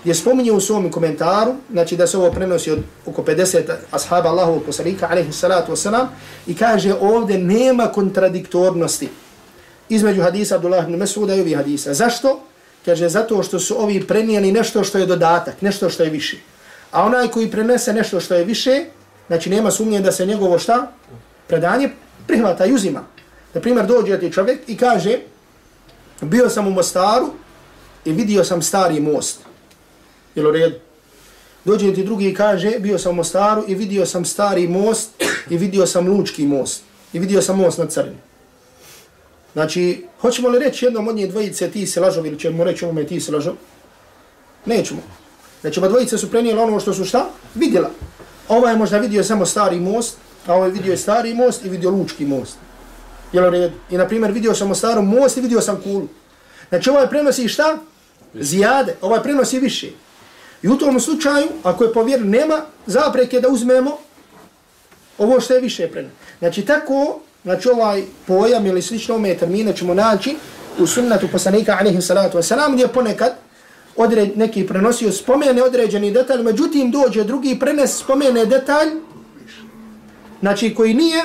[0.02, 4.62] gdje spominje u svom komentaru, znači da se ovo prenosi od oko 50 ashaba Allahovog
[4.66, 6.06] poslanika, alaihi salatu wasalam,
[6.46, 9.08] i kaže ovdje nema kontradiktornosti
[9.88, 11.94] između hadisa Abdullah ibn Mesuda i ovih hadisa.
[11.94, 12.40] Zašto?
[12.84, 16.36] Kaže, zato što su ovi prenijeli nešto što je dodatak, nešto što je više.
[16.90, 18.84] A onaj koji prenese nešto što je više,
[19.26, 20.92] znači nema sumnje da se njegovo šta?
[21.46, 21.90] Predanje
[22.26, 23.04] prihvata i uzima.
[23.54, 25.18] Na primjer, dođe ti čovjek i kaže,
[26.20, 27.30] bio sam u Mostaru
[28.04, 29.40] i vidio sam stari most.
[30.34, 30.76] Jel u redu?
[31.64, 35.10] Dođe ti drugi i kaže, bio sam u Mostaru i vidio sam stari most
[35.50, 36.82] i vidio sam Lučki most.
[37.12, 38.16] I vidio sam most na Crni.
[39.52, 43.06] Znači, hoćemo li reći jednom od nje dvojice ti se lažovi ili ćemo reći ovome
[43.06, 43.56] ti se lažovi?
[44.66, 45.00] Nećemo.
[45.60, 47.30] Znači, ba dvojice su prenijeli ono što su šta?
[47.54, 47.90] Vidjela.
[48.48, 51.90] Ovaj je možda vidio samo stari most, a ovaj vidio je stari most i vidio
[51.90, 52.56] Lučki most.
[53.32, 53.74] Jel u redu?
[53.90, 56.08] I, na primjer, vidio sam staru most i vidio sam kulu.
[56.68, 57.78] Znači, ovaj prenosi šta?
[58.34, 58.96] Zijade.
[59.00, 59.90] Ovaj prenosi više.
[60.62, 63.98] I u tom slučaju, ako je povjer, nema zapreke da uzmemo
[65.18, 66.14] ovo što je više prenosi.
[66.38, 70.36] Znači, tako, znači ovaj pojam ili slično ome termine ćemo naći
[70.78, 73.32] u sunnatu poslanika, alaihi salatu wasalam, gdje ponekad
[73.96, 78.88] odred, neki prenosio spomene određeni detalj, međutim dođe drugi prenes spomene detalj,
[80.40, 81.22] znači koji nije,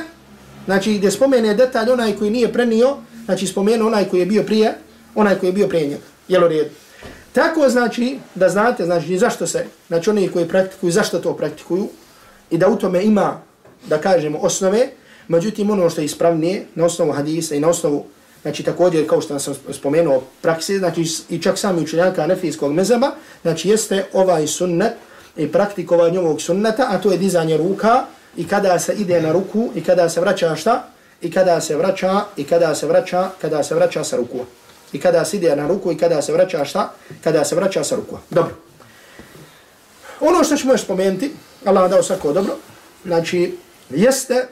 [0.65, 4.73] znači gdje spomene detalj onaj koji nije prenio, znači spomenu onaj koji je bio prije,
[5.15, 6.03] onaj koji je bio prije njega.
[6.27, 6.69] Jel u redu?
[7.31, 11.87] Tako znači da znate znači zašto se, znači oni koji praktikuju, zašto to praktikuju
[12.51, 13.41] i da u tome ima,
[13.87, 14.89] da kažemo, osnove,
[15.27, 18.05] međutim ono što je ispravnije na osnovu hadisa i na osnovu,
[18.41, 23.69] znači također kao što sam spomenuo praksi, znači i čak sami učenjaka nefijskog mezama, znači
[23.69, 24.93] jeste ovaj sunnet
[25.37, 28.05] i praktikovanje ovog sunneta, a to je dizanje ruka
[28.37, 30.87] i kada se ide na ruku i kada se vraća šta?
[31.21, 34.39] I kada se vraća, i kada se vraća, kada se vraća sa ruku
[34.93, 36.93] i kada se ide na ruku i kada se vraća šta?
[37.23, 38.17] Kada se vraća sa ruku.
[38.29, 38.55] Dobro.
[40.19, 41.31] Ono što ćemo još spomenuti,
[41.65, 42.55] Allah dao svako dobro,
[43.05, 43.57] znači,
[43.89, 44.47] jeste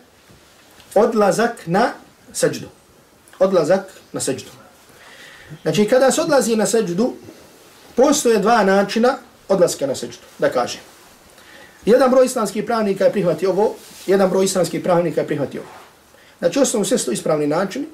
[0.96, 1.92] odlazak na
[2.34, 2.77] seđdu.
[3.40, 3.82] Odlazak
[4.14, 4.52] na seđdu.
[5.62, 7.14] Znači, kada se odlazi na seđdu,
[7.96, 10.82] postoje dva načina odlaska na seđdu, da kažem.
[11.86, 13.76] Jedan broj islamskih pravnika je prihvatio ovo,
[14.08, 15.72] jedan broj islamskih pravnika je prihvatio ovo.
[16.40, 17.86] Znači, osnovno sve su ispravni načini,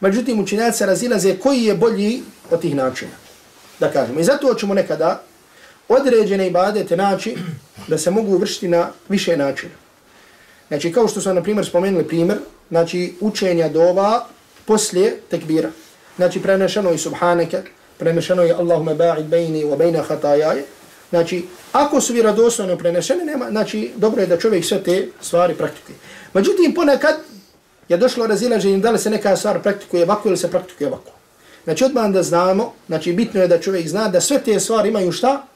[0.00, 3.10] Međutim, učinjaci se razilaze koji je bolji od tih načina.
[3.80, 4.20] Da kažemo.
[4.20, 5.22] I zato ćemo nekada
[5.88, 7.36] određene ibadete naći
[7.88, 9.72] da se mogu vršiti na više načina.
[10.68, 14.26] Znači, kao što sam, na primjer, spomenuli primjer, znači, učenja dova
[14.70, 15.70] poslije tekbira.
[16.16, 17.62] Znači, prenešeno je subhaneke,
[17.98, 20.62] prenešeno je Allahume ba'id bejni wa bejna hatajaje.
[21.10, 25.96] Znači, ako su vjerodostojno prenešene, nema, znači, dobro je da čovjek sve te stvari praktikuje.
[26.34, 27.16] Međutim, ponekad
[27.88, 31.10] je došlo razilaženje da li se neka stvar praktikuje ovako ili se praktikuje ovako.
[31.64, 35.12] Znači odmah da znamo, znači bitno je da čovjek zna da sve te stvari imaju
[35.12, 35.46] šta?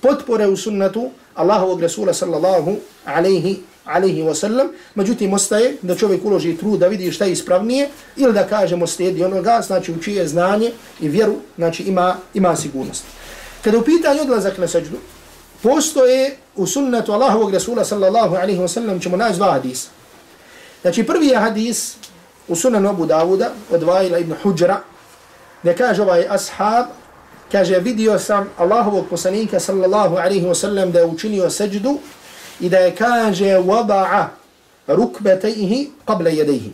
[0.00, 4.68] Potpore u sunnetu Allahovog Rasula sallallahu alaihi, alaihi wa sallam.
[4.94, 9.24] Međutim, ostaje da čovjek uloži trud da vidi šta je ispravnije ili da kažemo slijedi
[9.24, 13.04] onoga, znači u čije znanje i vjeru, znači ima, ima sigurnost.
[13.64, 14.96] Kada u pitanju odlazak na sađdu,
[15.62, 19.88] postoje u sunnetu Allahovog Rasula sallallahu alaihi wa sallam ćemo naći dva hadisa.
[20.82, 21.96] Znači prvi je hadis
[22.48, 24.80] u sunan Abu Dawuda od Vajla ibn Huđra
[25.62, 26.86] gdje kaže ovaj ashab
[27.52, 31.98] kaže vidio sam Allahovog poslanika sallallahu alaihi wasallam da je učinio seđdu
[32.60, 34.24] i da je kaže wada'a
[34.86, 36.70] rukbetejhi qabla yadayhi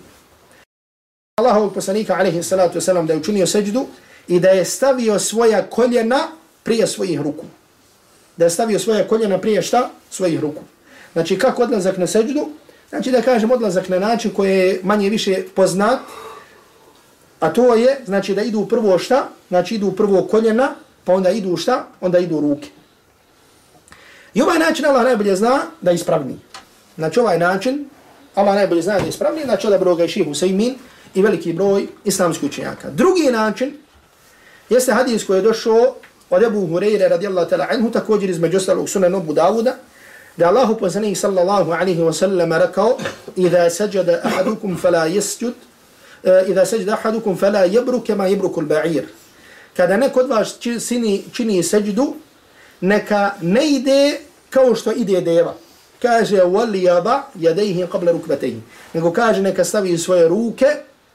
[1.36, 3.86] Allahovog poslanika alaihi salatu wasallam da je učinio seđdu
[4.28, 6.28] i da je stavio svoja koljena
[6.62, 7.44] prije svojih ruku.
[8.36, 9.90] Da je stavio svoja koljena prije šta?
[10.10, 10.62] Svojih ruku.
[11.12, 12.48] Znači kako odlazak na seđdu?
[12.88, 16.00] Znači da kažem odlazak na način koji je manje više poznat,
[17.40, 19.28] a to je, znači da idu prvo šta?
[19.48, 21.86] Znači idu prvo koljena, pa onda idu šta?
[22.00, 22.68] Onda idu ruke.
[24.34, 26.38] I ovaj način Allah najbolje zna da je ispravni.
[26.96, 27.88] Znači ovaj način
[28.34, 30.74] Allah najbolje zna da je ispravni, znači da broga je ših Husaymin
[31.14, 32.90] i veliki broj islamskih učenjaka.
[32.90, 33.76] Drugi način
[34.70, 35.94] jeste hadis koji je došao
[36.30, 39.72] od Ebu Hureyre radijallahu ta'la anhu, također između ostalog sunan Abu Dawuda,
[40.36, 42.98] da Allahu poslanik sallallahu alaihi wa sallam rekao
[43.36, 45.54] Iza sajada ahadukum fala jesđud,
[46.24, 49.04] eh, Iza sajada ahadukum fala jebru kema jebru kul ba'ir
[49.76, 52.14] Kada neko od vas čini, čini seđdu
[52.82, 54.18] neka ne ide
[54.50, 55.54] kao što ide deva
[56.02, 58.60] kaže wali yaba yadayhi qabla rukbatayhi
[58.92, 60.66] nego kaže neka stavi svoje ruke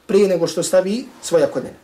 [0.06, 1.78] prije nego što stavi svoja koljena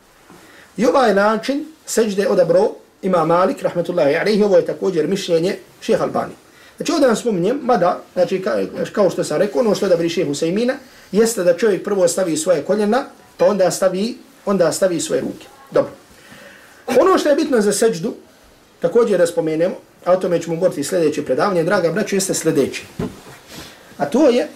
[0.77, 2.71] i ovaj način seđde odabro
[3.05, 6.33] ima Malik, rahmetullahi alaihi, ovo je također mišljenje šeha Albani.
[6.77, 8.59] Znači ovdje vam spominjem, mada, znači ka,
[8.93, 10.75] kao što sam rekao, ono što je da bri šeha Husaymina,
[11.13, 13.05] jeste da čovjek prvo stavi svoje koljena,
[13.37, 15.47] pa onda stavi, onda stavi svoje ruke.
[15.71, 15.93] Dobro.
[17.01, 18.15] Ono što je bitno za seđdu,
[18.85, 22.83] također da spomenemo, a o tome ćemo govoriti sljedeće predavanje, draga braću, jeste sljedeće.
[23.99, 24.49] A to je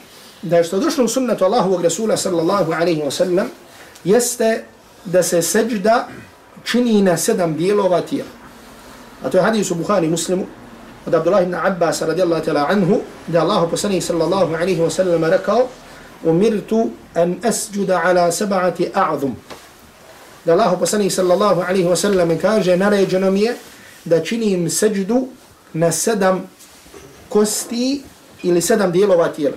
[0.42, 3.48] da je što došlo u sunnetu Allahovog Rasula sallallahu alaihi wa sallam,
[4.04, 4.64] jeste
[5.04, 6.08] da se seđda
[6.64, 8.28] čini na sedam dijelova tijela.
[9.24, 10.46] A to je hadis u Buhari muslimu
[11.06, 15.68] od Abdullah ibn Abbas radijallahu ta'ala anhu da Allah poslanih sallallahu alaihi wa sallam rekao
[16.24, 19.32] umirtu an asjuda ala sab'ati a'zum.
[20.44, 23.56] Da Allah poslanih sallallahu alaihi wa sallam kaže naređeno mi je
[24.04, 25.28] da činim seđdu
[25.72, 26.50] na sedam
[27.28, 28.02] kosti
[28.42, 29.56] ili sedam dijelova tijela.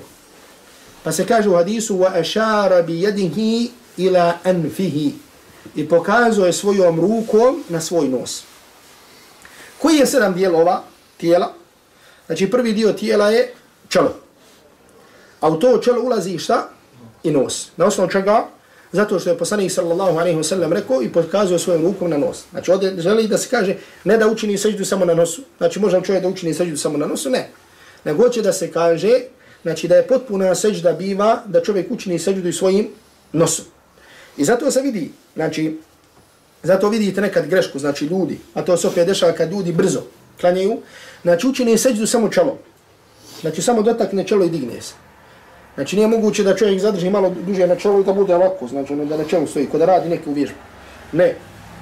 [1.03, 5.13] Pa se kaže u hadisu وَأَشَارَ بِيَدِهِ bi أَنْفِهِ ila anfihi
[5.75, 8.43] i pokazuje svojom rukom na svoj nos.
[9.77, 10.83] Koji je sedam dijelova
[11.17, 11.53] tijela?
[12.25, 13.53] Znači prvi dio tijela je
[13.89, 14.15] čelo.
[15.39, 16.69] A u to čelo ulazi šta?
[17.23, 17.67] I nos.
[17.77, 18.47] Na osnovu čega?
[18.91, 22.43] Zato što je poslanik sallallahu alaihi wa sallam rekao i pokazuje svojom rukom na nos.
[22.51, 25.41] Znači ovdje želi da se kaže ne da učini seđu samo na nosu.
[25.57, 27.29] Znači možda čovjek da učini seđu samo na nosu?
[27.29, 27.49] Ne.
[28.03, 29.11] Nego će da se kaže
[29.63, 32.87] znači da je potpuna seđda biva da čovjek učini seđu i svojim
[33.33, 33.65] nosom.
[34.37, 35.77] I zato se vidi, znači,
[36.63, 40.01] zato vidite nekad grešku, znači ljudi, a to se opet dešava kad ljudi brzo
[40.41, 40.77] klanjaju,
[41.21, 42.57] znači učini seđu samo čelo.
[43.41, 44.93] Znači samo dotakne čelo i digne se.
[45.75, 48.93] Znači nije moguće da čovjek zadrži malo duže na čelu i da bude ovako, znači
[48.93, 50.57] ono da na čelu stoji, ko da radi neku vježbu.
[51.11, 51.35] Ne,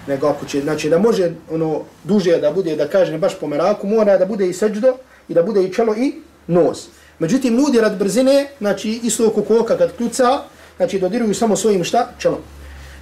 [0.07, 3.87] nego ako će, znači da može ono duže da bude, da kaže baš po meraku,
[3.87, 4.93] mora da bude i seđdo
[5.27, 6.13] i da bude i čelo i
[6.47, 6.87] nos.
[7.19, 10.39] Međutim, ljudi rad brzine, znači isto oko koka kad kljuca,
[10.77, 12.09] znači dodiruju samo svojim šta?
[12.17, 12.39] Čelom.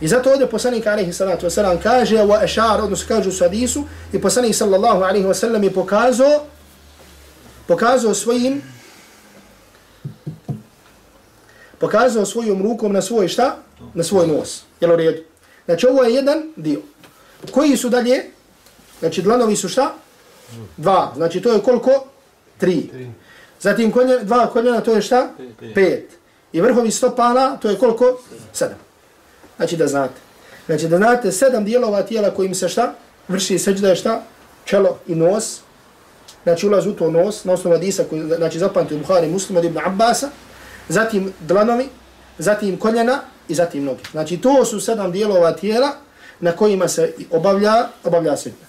[0.02, 4.22] I zato ovdje poslanik alaihi salatu wasalam kaže wa ešar, odnosno kaže u sadisu, i
[4.22, 6.46] poslanik sallallahu alaihi wasalam je pokazao
[7.68, 8.62] pokazao svojim
[11.80, 13.58] pokazao svojom rukom na svoj šta?
[13.94, 14.64] Na svoj nos.
[14.82, 15.22] Jel u redu?
[15.66, 16.80] Znači ovo je jedan dio.
[17.52, 18.26] Koji su dalje?
[19.00, 19.94] Znači dlanovi su šta?
[20.78, 21.14] Dva.
[21.16, 22.08] Znači to je koliko?
[22.58, 22.90] Tri.
[23.60, 25.30] Zatim kolje, dva koljena to je šta?
[25.76, 26.10] Pet.
[26.52, 28.20] I vrhovi stopala to je koliko?
[28.54, 28.78] Sedam.
[29.58, 30.14] Znači da znate.
[30.66, 32.94] Znači da znate sedam dijelova tijela kojim se šta?
[33.28, 34.22] Vrši seđda je šta?
[34.66, 35.60] Čelo i nos.
[36.44, 39.66] Znači ulaz u to nos, na osnovu hadisa koji znači zapamti u Buhari muslim od
[39.66, 40.30] Ibn Abbasa
[40.90, 41.90] zatim dlanovi,
[42.38, 44.04] zatim koljena i zatim noge.
[44.12, 45.92] Znači to su sedam dijelova tijela
[46.40, 48.66] na kojima se obavlja, obavlja sežda.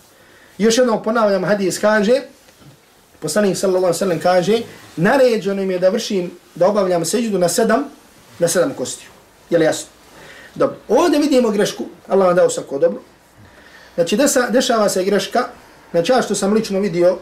[0.58, 2.22] Još jednom ponavljam, hadis kaže,
[3.20, 4.60] poslanik sallallahu alaihi sallam kaže,
[4.96, 7.84] naređeno im je da vršim, da obavljam seđudu na sedam,
[8.38, 9.08] na sedam kostiju.
[9.50, 9.88] Je li jasno?
[10.54, 10.76] Dobro.
[10.88, 13.00] Ovdje vidimo grešku, Allah vam dao sako dobro.
[13.94, 15.48] Znači desa, dešava se greška,
[15.90, 17.18] znači ja što sam lično vidio,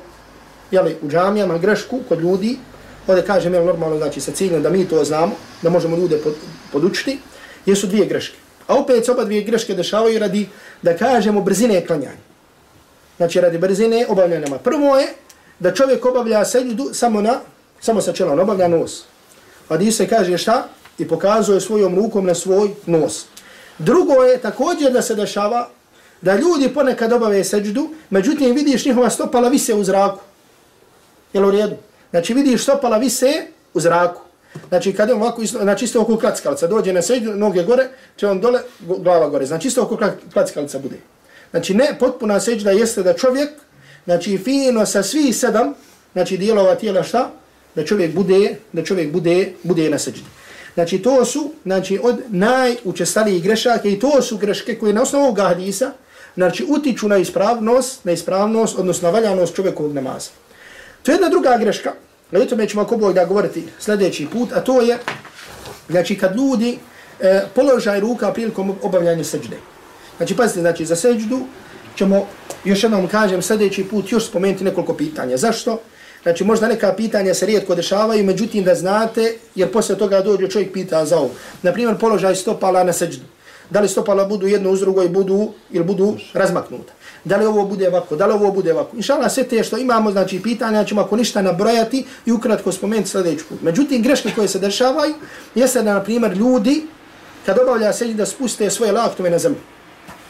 [0.71, 2.59] jeli, u džamijama grešku kod ljudi,
[3.07, 6.35] ovdje kažem, jel normalno, znači sa ciljem da mi to znamo, da možemo ljude pod,
[6.73, 7.19] podučiti,
[7.67, 8.37] jesu dvije greške.
[8.67, 10.49] A opet se oba dvije greške dešavaju radi,
[10.83, 12.27] da kažemo, brzine klanjanja.
[13.17, 14.59] Znači radi brzine obavljanja.
[14.65, 15.07] Prvo je
[15.59, 17.41] da čovjek obavlja seđu samo na,
[17.81, 19.05] samo sa čelom, obavlja nos.
[19.69, 20.69] A se kaže šta?
[20.99, 23.27] I pokazuje svojom rukom na svoj nos.
[23.79, 25.69] Drugo je također da se dešava
[26.21, 30.21] da ljudi ponekad obave seđdu, međutim vidiš njihova stopala vise u zraku.
[31.33, 31.77] Jel u redu?
[32.17, 34.21] Znači vidiš stopala vise u zraku.
[34.69, 38.29] Znači kad je ovako isto, znači isto oko klackalca, dođe na seđu, noge gore, će
[38.29, 39.47] on dole, glava gore.
[39.47, 39.99] Znači isto oko
[40.33, 40.97] klackalca bude.
[41.51, 43.49] Znači ne, potpuna seđda jeste da čovjek,
[44.05, 45.75] znači fino sa svi sedam,
[46.13, 47.31] znači dijelova tijela šta?
[47.75, 50.25] Da čovjek bude, da čovjek bude, bude na seđdi.
[50.75, 55.39] Znači to su, znači od najučestalijih grešaka i to su greške koje na osnovu ovog
[55.39, 55.93] hadisa,
[56.35, 60.31] znači utiču na ispravnost, na ispravnost, odnosno na valjanost čovjekovog namaza.
[61.03, 61.93] To je jedna druga greška,
[62.31, 64.99] na o tome ćemo ako Bog da govoriti sljedeći put, a to je,
[65.89, 66.79] znači kad ljudi
[67.21, 69.57] e, položaj ruka prilikom obavljanja seđde.
[70.17, 71.41] Znači pazite, znači za seđdu
[71.97, 72.27] ćemo,
[72.65, 75.37] još jednom kažem, sljedeći put još spomenuti nekoliko pitanja.
[75.37, 75.81] Zašto?
[76.23, 80.73] Znači možda neka pitanja se rijetko dešavaju, međutim da znate, jer posle toga dođe čovjek
[80.73, 81.31] pita za ovo.
[81.63, 83.25] Naprimjer, položaj stopala na seđdu.
[83.71, 86.96] Da li stopala budu jedno uz drugo i budu, ili budu razmaknuta
[87.27, 88.97] da li ovo bude ovako, da li ovo bude ovako.
[88.97, 93.45] Inšala sve te što imamo, znači pitanja, ćemo ako ništa nabrojati i ukratko spomenuti sljedeću
[93.49, 93.63] put.
[93.63, 95.15] Međutim, greške koje se dešavaju,
[95.55, 96.87] jeste da, na primjer, ljudi,
[97.47, 99.59] kad obavlja se da spuste svoje laktove na zemlju,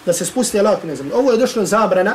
[0.07, 1.13] da se spuste laktove na zemlju.
[1.15, 2.15] Ovo je došlo zabrana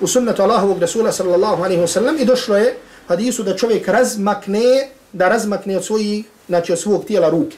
[0.00, 2.76] u sunnetu Allahovog Rasula sallallahu alaihi wa sallam i došlo je
[3.08, 7.56] hadisu da čovjek razmakne, da razmakne od svojih, znači od svog tijela ruke.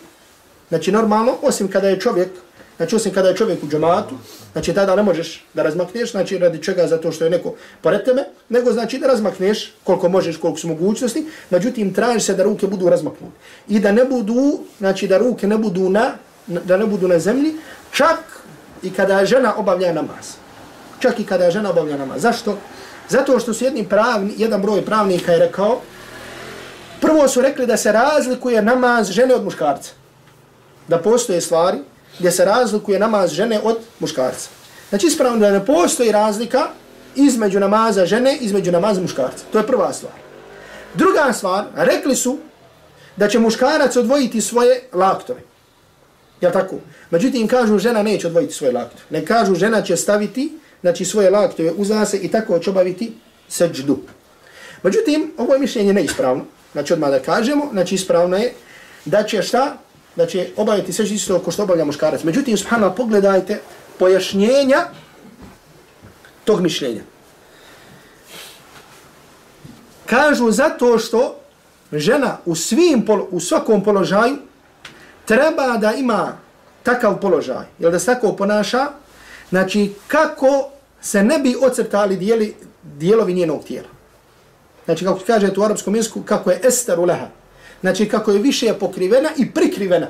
[0.69, 2.46] Znači normalno, osim kada je čovjek
[2.77, 4.15] znači osim kada je čovjek u džamatu,
[4.53, 8.25] znači tada ne možeš da razmakneš, znači radi čega zato što je neko pored tebe,
[8.49, 12.89] nego znači da razmakneš koliko možeš, koliko su mogućnosti, međutim traži se da ruke budu
[12.89, 13.37] razmaknute.
[13.69, 16.13] I da ne budu, znači da ruke ne budu na,
[16.47, 17.55] da ne budu na zemlji,
[17.93, 18.19] čak
[18.83, 20.37] i kada žena obavlja namaz.
[20.99, 22.23] Čak i kada žena obavlja namaz.
[22.23, 22.59] Zašto?
[23.09, 25.81] Zato što su jedni pravni, jedan broj pravnika je rekao,
[27.01, 29.93] prvo su rekli da se razlikuje namaz žene od muškarca.
[30.89, 31.79] Da postoje stvari
[32.19, 34.49] gdje se razlikuje namaz žene od muškarca.
[34.89, 36.69] Znači ispravno da ne postoji razlika
[37.17, 39.45] između namaza žene između namaza muškarca.
[39.53, 40.13] To je prva stvar.
[40.95, 42.39] Druga stvar, rekli su
[43.17, 45.41] da će muškarac odvojiti svoje laktove.
[46.41, 46.77] Jel tako?
[47.11, 49.03] Međutim, kažu žena neće odvojiti svoje laktove.
[49.11, 53.13] Ne kažu žena će staviti znači, svoje laktove uza se i tako će obaviti
[53.49, 53.99] seđdu.
[54.83, 56.45] Međutim, ovo je mišljenje neispravno.
[56.73, 58.53] Znači, odmah da kažemo, znači ispravno je
[59.05, 59.77] da će šta?
[60.17, 62.23] Da će obaviti sve isto ko što obavlja muškarac.
[62.23, 63.61] Međutim, subhanallah, pogledajte
[63.99, 64.87] pojašnjenja
[66.45, 67.03] tog mišljenja.
[70.07, 71.41] Kažu zato što
[71.93, 74.37] žena u svim u svakom položaju
[75.25, 76.39] treba da ima
[76.83, 78.87] takav položaj, jel da se tako ponaša,
[79.51, 83.89] znači kako se ne bi ocrtali dijeli, dijelovi njenog tijela.
[84.85, 87.27] Znači kako kaže u arapskom jeziku, kako je ester uleha.
[87.81, 90.09] Znači kako je više pokrivena i prikrivena.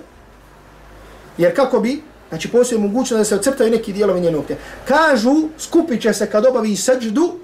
[1.38, 4.62] Jer kako bi, znači postoje mogućnost da se ocrtaju neki dijelovi njenog tijela.
[4.88, 7.38] Kažu, skupit će se kad obavi sađdu,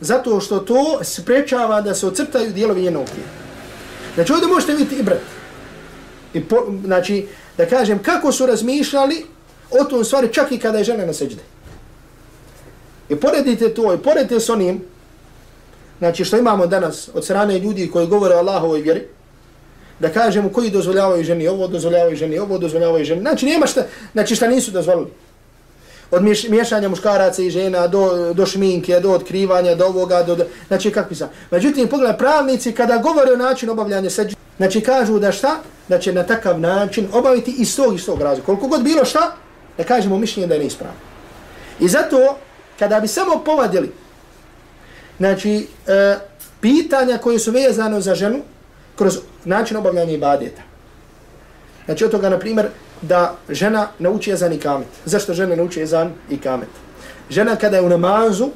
[0.00, 3.30] zato što to sprečava da se ocrtaju dijelovi njenog tijela.
[4.14, 5.20] Znači ovdje možete vidjeti i brat.
[6.34, 9.24] I po, znači, da kažem, kako su razmišljali
[9.70, 11.42] o tom stvari čak i kada je žena na seđde.
[13.08, 14.80] I poredite to, i poredite s onim,
[15.98, 19.06] znači što imamo danas od strane ljudi koji govore o Allahovoj vjeri,
[19.98, 23.20] da kažemo koji dozvoljavaju ženi ovo, dozvoljavaju ženi ovo, dozvoljavaju ženi.
[23.20, 23.82] Znači nema šta,
[24.12, 25.08] znači šta nisu dozvolili.
[26.10, 30.90] Od miješanja muškaraca i žena do, do šminke, do otkrivanja, do ovoga, do, do znači
[30.90, 31.28] kakvi sam.
[31.50, 35.56] Međutim, pogledaj, pravnici kada govore o načinu obavljanja seđde, znači kažu da šta?
[35.88, 38.46] Da će na takav način obaviti iz tog, iz tog razloga.
[38.46, 39.36] Koliko god bilo šta,
[39.78, 40.98] da kažemo mišljenje da je neispravno.
[41.80, 42.36] I zato,
[42.78, 43.92] kada bi samo povadili,
[45.18, 46.16] znači, e,
[46.60, 48.40] pitanja koje su vezano za ženu,
[48.96, 50.62] kroz način obavljanja ibadeta.
[51.84, 52.66] Znači, od toga, na primjer,
[53.02, 54.88] da žena nauči jezan i kamet.
[55.04, 56.68] Zašto žena nauči jezan i kamet?
[57.30, 58.48] Žena kada je u namazu,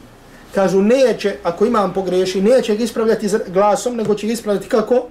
[0.55, 5.07] kažu, neće, ako imam pogreši, neće ga ispravljati glasom, nego će ga ispravljati kako?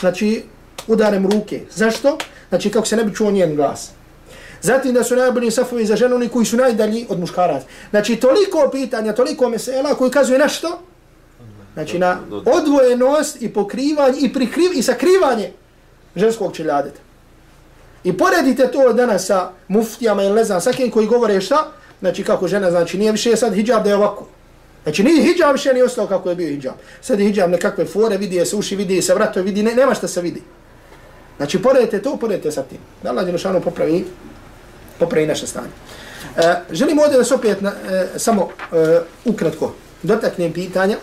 [0.00, 0.42] Znači,
[0.86, 1.60] udarem ruke.
[1.70, 2.18] Zašto?
[2.48, 3.90] Znači, kako se ne bi čuo njen glas.
[4.62, 7.66] Zatim da su najbolji safovi za ženu, oni koji su najdalji od muškaraca.
[7.90, 10.80] Znači, toliko pitanja, toliko mesela koji kazuje na što?
[11.78, 15.52] Znači, na odvojenost i pokrivanje i, prikriv, i sakrivanje
[16.16, 17.00] ženskog čeljadeta.
[18.04, 21.72] I poredite to danas sa muftijama ili ne znam, sa kim koji govore šta?
[22.00, 24.26] Znači, kako žena, znači, nije više sad hijab da je ovako.
[24.82, 26.74] Znači, nije hijab više ni ostao kako je bio hijab.
[27.00, 30.08] Sad je hijab nekakve fore, vidi se uši, vidi se vrato, vidi, ne, nema šta
[30.08, 30.42] se vidi.
[31.36, 32.78] Znači, poredite to, poredite sa tim.
[33.02, 34.04] Da Allah Đelešanu popravi
[34.98, 35.70] popravi naše stanje.
[36.36, 40.96] E, želim ovdje da se opet na, e, samo e, ukratko dotaknem pitanja,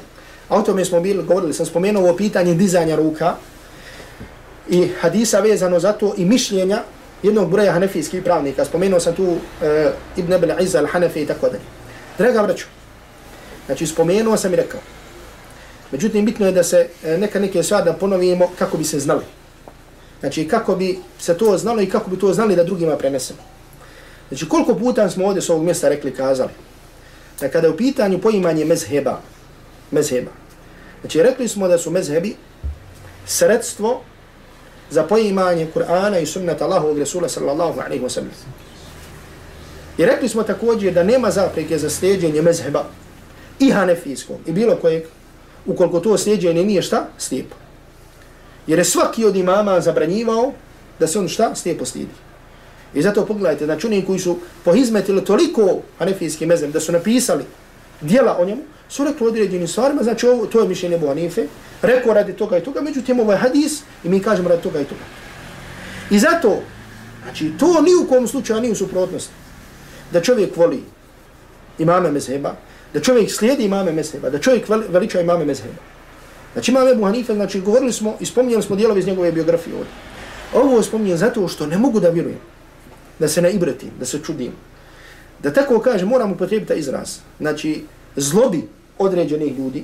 [0.50, 3.36] a o tome smo bili, govorili, sam spomenuo ovo pitanje dizanja ruka
[4.70, 6.84] i hadisa vezano za to i mišljenja
[7.24, 8.66] jednog broja hanefijskih pravnika.
[8.66, 11.64] Spomenuo sam tu e, Ibn Abel Izza al-Hanefi i tako dalje.
[12.18, 12.66] Draga vraću,
[13.66, 14.80] znači spomenuo sam i rekao,
[15.92, 19.24] međutim bitno je da se e, neka neke stvari da ponovimo kako bi se znali.
[20.20, 23.40] Znači kako bi se to znalo i kako bi to znali da drugima prenesemo.
[24.30, 26.50] Znači koliko puta smo ovdje s ovog mjesta rekli, kazali,
[27.42, 29.22] da kada je u pitanju poimanje mezheba,
[29.92, 30.32] mezheba,
[31.02, 32.36] znači rekli smo da su mezhebi
[33.26, 34.02] sredstvo
[34.90, 38.32] za poimanje Kur'ana i sunnata Allahovog od Rasula sallallahu alaihi wa sallam.
[39.98, 42.86] I rekli smo također da nema zapreke za sljeđenje mezheba
[43.60, 45.04] i hanefijskom i bilo kojeg,
[45.66, 47.56] ukoliko to sljeđenje nije šta, slijepo.
[48.68, 50.52] Jer je svaki od imama zabranjivao
[51.00, 52.12] da se on šta, slijepo slijedi.
[52.94, 57.44] I zato pogledajte, znači oni koji su pohizmetili toliko hanefijski mezheb da su napisali
[58.02, 61.48] dijela o njemu, su rekli određenim stvarima, znači ovo, to je mišljenje Ebu Hanife,
[61.82, 64.86] rekao radi toga i toga, međutim ovo je hadis i mi kažemo radi toga i
[64.86, 65.02] toga.
[66.10, 66.62] I zato,
[67.24, 69.34] znači to ni u kom slučaju ni u suprotnosti,
[70.12, 70.84] da čovjek voli
[71.80, 72.56] imame mezheba,
[72.94, 75.82] da čovjek slijedi imame mezheba, da čovjek veliča imame mezheba.
[76.54, 79.92] Znači imame Ebu Hanife, znači govorili smo i spominjali smo dijelove iz njegove biografije ovdje.
[80.54, 82.40] Ovo spominjem zato što ne mogu da vjerujem
[83.20, 83.54] da se ne
[84.00, 84.52] da se čudim.
[85.44, 87.18] Da tako kaže, moram upotrebiti taj izraz.
[87.40, 87.84] Znači,
[88.16, 89.84] zlobi određenih ljudi,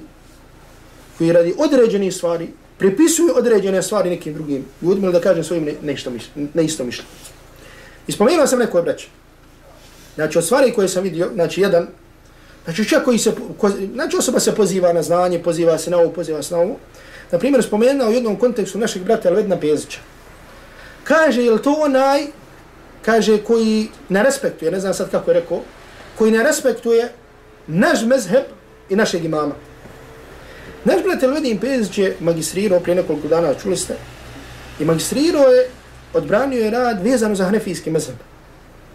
[1.18, 6.10] koji radi određenih stvari, prepisuju određene stvari nekim drugim ljudima, da kažem svojim ne, nešto
[6.10, 7.10] mišlj, ne isto mišljenje.
[8.08, 9.08] Ispomenuo sam neko obraće.
[10.16, 11.88] Znači, od stvari koje sam vidio, znači, jedan,
[12.64, 16.10] znači, čak koji se, ko, znači, osoba se poziva na znanje, poziva se na ovo,
[16.10, 16.78] poziva se na ovo.
[17.32, 20.00] Na primjer, spomenuo u jednom kontekstu našeg brata Elvedna Pezića.
[21.04, 22.26] Kaže, je to onaj,
[23.06, 25.62] kaže, koji ne respektuje, ne znam sad kako je rekao,
[26.18, 27.14] koji ne respektuje
[27.68, 28.44] naš mezheb
[28.90, 29.56] i našeg imama.
[30.86, 33.96] Naš brat Elvedin Pezić je magistrirao prije nekoliko dana, čuli ste,
[34.80, 35.70] i magistrirao je,
[36.14, 38.16] odbranio je rad vezano za hanefijski mezheb.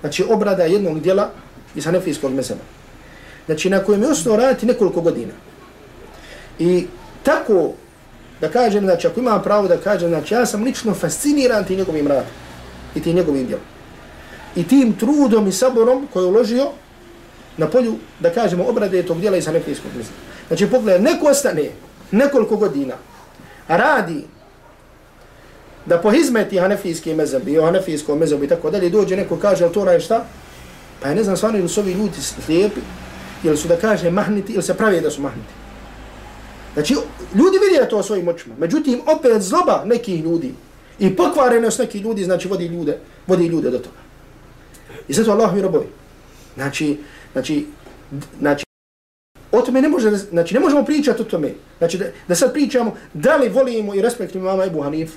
[0.01, 1.31] Znači, obrada jednog dijela
[1.75, 2.61] iz hanefijskog mezheba.
[3.47, 5.33] Znači, na kojem je ostao raditi nekoliko godina.
[6.59, 6.87] I
[7.23, 7.73] tako,
[8.41, 12.07] da kažem, znači, ako imam pravo da kažem, znači, ja sam lično fasciniran tim njegovim
[12.07, 12.31] radom
[12.95, 13.65] i tim njegovim djelom.
[14.57, 16.71] I tim trudom i saborom koji je uložio
[17.57, 20.19] na polju, da kažemo, obrade tog dijela iz hanefijskog mezheba.
[20.49, 21.71] Znači, pogledaj, neko ostane
[22.11, 22.95] nekoliko godina,
[23.69, 24.25] radi
[25.87, 29.75] da pohizmeti hanefijski mezeb i o hanefijskom mezebu i tako dalje, dođe neko kaže, ali
[29.75, 30.25] to radi šta?
[31.03, 32.81] Pa ja ne znam stvarno ili su ovi ljudi slijepi,
[33.45, 35.53] ili su da kaže mahniti, ili se pravi da su mahniti.
[36.75, 36.95] Znači,
[37.35, 38.55] ljudi vidi to svojim očima.
[38.59, 40.55] Međutim, opet zloba nekih ljudi
[40.99, 43.97] i pokvarenost nekih ljudi, znači, vodi ljude, vodi ljude do toga.
[45.09, 45.87] I zato Allah mi robovi.
[46.55, 46.99] Znači,
[47.37, 47.67] znači,
[48.41, 48.65] znači,
[49.53, 51.53] o tome ne može, znači, ne možemo pričati o tome.
[51.79, 55.13] Znači, da, da sad pričamo da li volimo i respektujemo mama Ebu Hanif,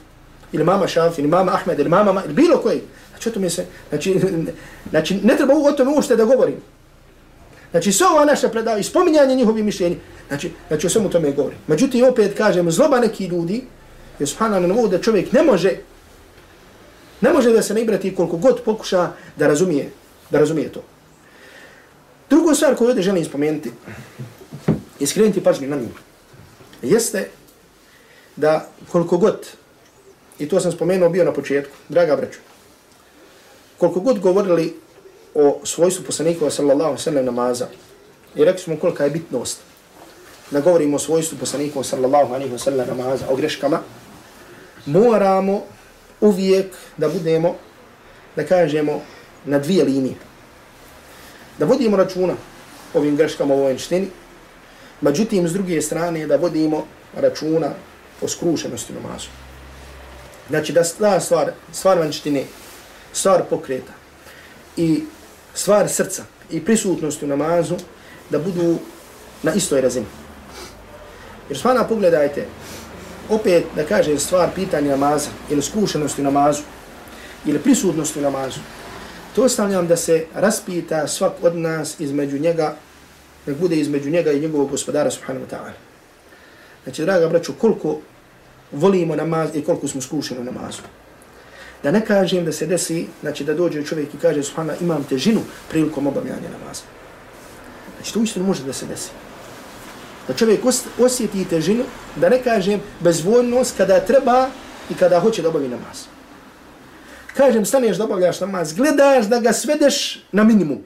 [0.51, 2.82] ili mama Šaf, ili mama Ahmed, ili mama, ili bilo koji.
[3.09, 4.20] Znači, o tome se, znači,
[4.91, 6.55] znači, ne treba o tome ušte da govorim.
[7.72, 9.95] Znači, sve ova naša predava i spominjanje njihovih mišljenja,
[10.28, 11.57] znači, znači, o svemu tome govorim.
[11.67, 13.63] Međutim, opet kažem, zloba neki ljudi,
[14.20, 15.78] je subhanalno na da čovjek ne može,
[17.22, 19.89] ne može da se ne ibrati koliko god pokuša da razumije,
[20.30, 20.84] da razumije to.
[22.30, 23.71] Drugu stvar koju ovdje želim spomenuti,
[24.99, 25.89] i skrenuti pažnju na nju,
[26.82, 27.30] jeste
[28.36, 29.47] da koliko god
[30.39, 32.39] i to sam spomenuo bio na početku, draga braću,
[33.77, 34.75] koliko god govorili
[35.36, 37.67] o svojstvu poslanikova sallallahu sallam namaza,
[38.36, 39.57] i rekli smo kolika je bitnost
[40.51, 43.80] da govorimo o svojstvu poslanikova sallallahu alaihi sallam namaza, o greškama,
[44.86, 45.63] moramo
[46.21, 47.55] uvijek da budemo,
[48.36, 49.01] da kažemo,
[49.45, 50.28] na dvije linije.
[51.60, 52.34] Da vodimo računa
[52.93, 53.78] ovim greškama u ovoj
[55.01, 56.86] međutim, s druge strane, da vodimo
[57.16, 57.72] računa
[58.22, 59.28] o skrušenosti namazu.
[60.49, 62.43] Znači da ta stvar, stvar vanštine,
[63.14, 63.93] stvar pokreta
[64.78, 65.03] i
[65.53, 67.76] stvar srca i prisutnosti u namazu
[68.30, 68.78] da budu
[69.43, 70.05] na istoj razini.
[71.49, 72.45] Jer svana pogledajte,
[73.30, 76.62] opet da kaže stvar pitanja namaza ili skrušenosti namazu
[77.45, 78.60] ili prisutnosti namazu,
[79.36, 82.75] to ostavljam da se raspita svak od nas između njega,
[83.45, 85.71] nek bude između njega i njegovog gospodara subhanahu wa ta'ala.
[86.84, 87.99] Znači, draga braću, koliko
[88.71, 90.82] volimo namaz i koliko smo skušeni u namazu.
[91.84, 95.41] Da ne kažem da se desi, znači da dođe čovjek i kaže, subhana, imam težinu
[95.69, 96.84] prilikom obavljanja namaza.
[97.95, 99.09] Znači to uistinu može da se desi.
[100.27, 100.65] Da čovjek
[100.99, 101.84] osjeti težinu,
[102.15, 104.49] da ne kažem bezvoljnost kada treba
[104.89, 106.05] i kada hoće da obavi namaz.
[107.38, 110.84] Kažem, staneš da obavljaš namaz, gledaš da ga svedeš na minimum.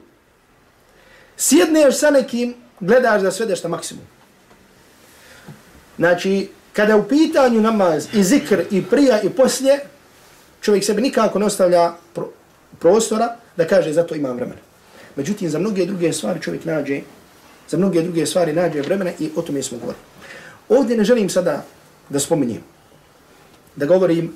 [1.36, 4.04] Sjedneš sa nekim, gledaš da svedeš na maksimum.
[5.96, 9.80] Znači, kada u pitanju namaz i zikr i prija i poslije,
[10.60, 12.28] čovjek sebi nikako ne ostavlja pro
[12.78, 14.60] prostora da kaže zato imam vremena.
[15.16, 17.00] Međutim, za mnoge druge stvari čovjek nađe,
[17.68, 20.02] za mnoge druge stvari nađe vremena i o tome smo govorili.
[20.68, 21.64] Ovdje ne želim sada
[22.08, 22.62] da spominjem,
[23.76, 24.32] da govorim,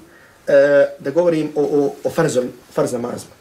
[0.48, 3.32] e, da govorim o, o, o farzom, farz namazima.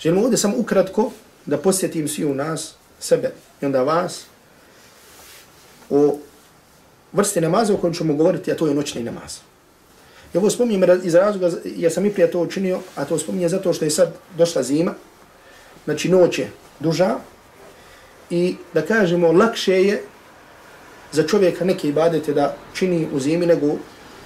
[0.00, 1.10] Želim ovdje samo ukratko
[1.46, 3.32] da posjetim svi u nas, sebe
[3.62, 4.24] i onda vas,
[5.90, 6.18] o
[7.12, 9.38] vrste namaza o kojem ćemo govoriti, a to je noćni namaz.
[10.34, 13.72] Ja ovo spominjem iz razloga, ja sam i prije to učinio, a to spominjem zato
[13.72, 14.94] što je sad došla zima,
[15.84, 17.16] znači noć je duža
[18.30, 20.02] i da kažemo lakše je
[21.12, 23.78] za čovjeka neke ibadete da čini u zimi nego u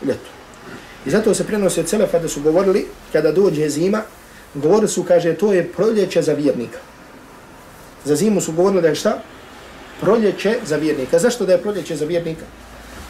[0.06, 0.39] ljetu.
[1.06, 4.02] I zato se prenosi od Selefa da su govorili, kada dođe zima,
[4.54, 6.78] govorili su, kaže, to je proljeće za vjernika.
[8.04, 9.22] Za zimu su govorili da je šta?
[10.00, 11.18] Proljeće za vjernika.
[11.18, 12.44] Zašto da je proljeće za vjernika?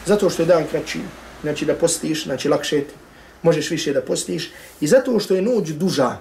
[0.07, 0.99] Zato što je dan kraći,
[1.43, 2.95] znači da postiš, znači lakše ti,
[3.43, 4.51] možeš više da postiš.
[4.81, 6.17] I zato što je noć duža,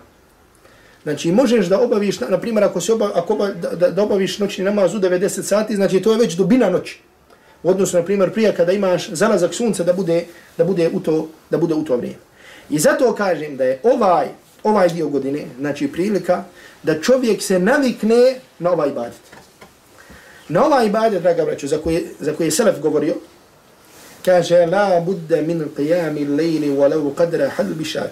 [1.04, 4.40] znači možeš da obaviš, na, primjer ako, se oba, ako oba, da, da, da obaviš
[4.40, 7.00] noćni namaz u 90 sati, znači to je već dubina noći
[7.64, 10.26] odnosno na primjer, prije kada imaš zalazak sunca da bude,
[10.58, 12.20] da bude, u, to, da bude u to vrijeme.
[12.70, 14.28] I zato kažem da je ovaj,
[14.64, 16.44] ovaj dio godine, znači prilika,
[16.84, 19.20] da čovjek se navikne na ovaj ibadet.
[20.50, 23.16] Na ovaj ibadet, draga braćo, za koje, za koje je Selef govorio,
[24.26, 28.12] kaže la budda min qiyami al-layli walau qadra halbi shat.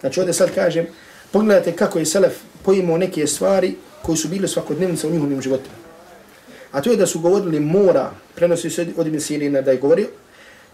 [0.00, 0.86] Znači ovdje sad kažem,
[1.32, 2.32] pogledajte kako je Selef
[2.62, 5.79] pojimo neke stvari koji su bile svakodnevnice u njihovim životima.
[6.72, 10.08] A to je da su govorili mora, prenosi se od Ibn Sirina da je govorio,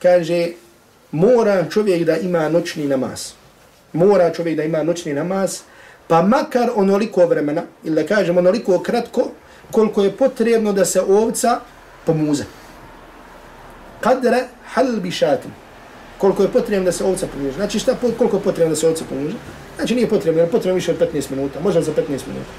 [0.02, 0.48] kaže
[1.12, 3.32] mora čovjek da ima noćni namaz.
[3.92, 5.60] Mora čovjek da ima noćni namaz,
[6.08, 9.30] pa makar onoliko vremena, ili da kažemo onoliko kratko,
[9.70, 11.60] koliko je potrebno da se ovca
[12.06, 12.44] pomuze.
[14.00, 14.44] Kadre
[14.74, 15.50] hal bi šatim.
[16.18, 17.52] Koliko je potrebno da se ovca pomuze.
[17.52, 19.36] Znači šta, koliko je potrebno da se ovca pomuze?
[19.76, 22.50] Znači nije potrebno, je potrebno više od 15 minuta, možda za 15 minuta.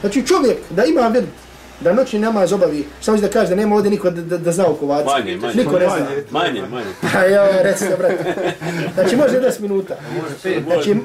[0.00, 1.43] Znači čovjek da ima vrt
[1.80, 4.66] da noćni namaz obavi, samo da kaže da nema ovdje niko da, da, da zna
[4.66, 5.10] oko vaca.
[5.10, 5.54] Manje, manje.
[5.54, 6.06] Niko ne zna.
[6.30, 6.86] Manje, manje.
[7.12, 8.54] Pa evo, reci da, brate.
[8.94, 9.96] Znači može 10 minuta.
[10.42, 10.96] Znači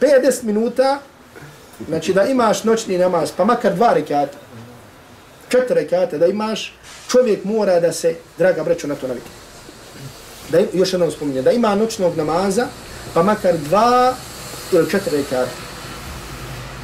[0.00, 1.00] 5-10 minuta,
[1.88, 4.38] znači da imaš noćni namaz, pa makar dva rekata,
[5.48, 6.74] četiri rekata da imaš,
[7.08, 9.28] čovjek mora da se, draga braćo, na to navike.
[10.48, 12.66] Da, još jednom spominje, da ima noćnog namaza,
[13.14, 14.14] pa makar dva
[14.72, 15.50] ili četiri rekata.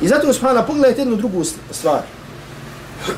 [0.02, 2.02] I zato, subhana, pogledajte jednu drugu stvar.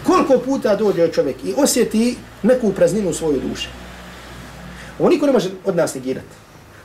[0.06, 3.68] Koliko puta dođe čovjek i osjeti neku prazninu u svojoj duši.
[4.98, 6.34] Ovo niko ne može od nas negirati.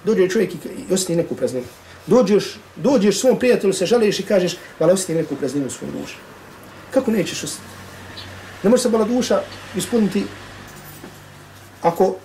[0.04, 1.66] Dođe čovjek i osjeti neku prazninu.
[2.08, 6.16] Dođeš, dođeš svom prijatelju, se želiš i kažeš, vala osjeti neku prazninu u svojoj duši.
[6.92, 7.78] Kako nećeš osjetiti?
[8.64, 9.42] Ne može se bala duša
[9.76, 10.24] ispuniti
[11.82, 12.16] ako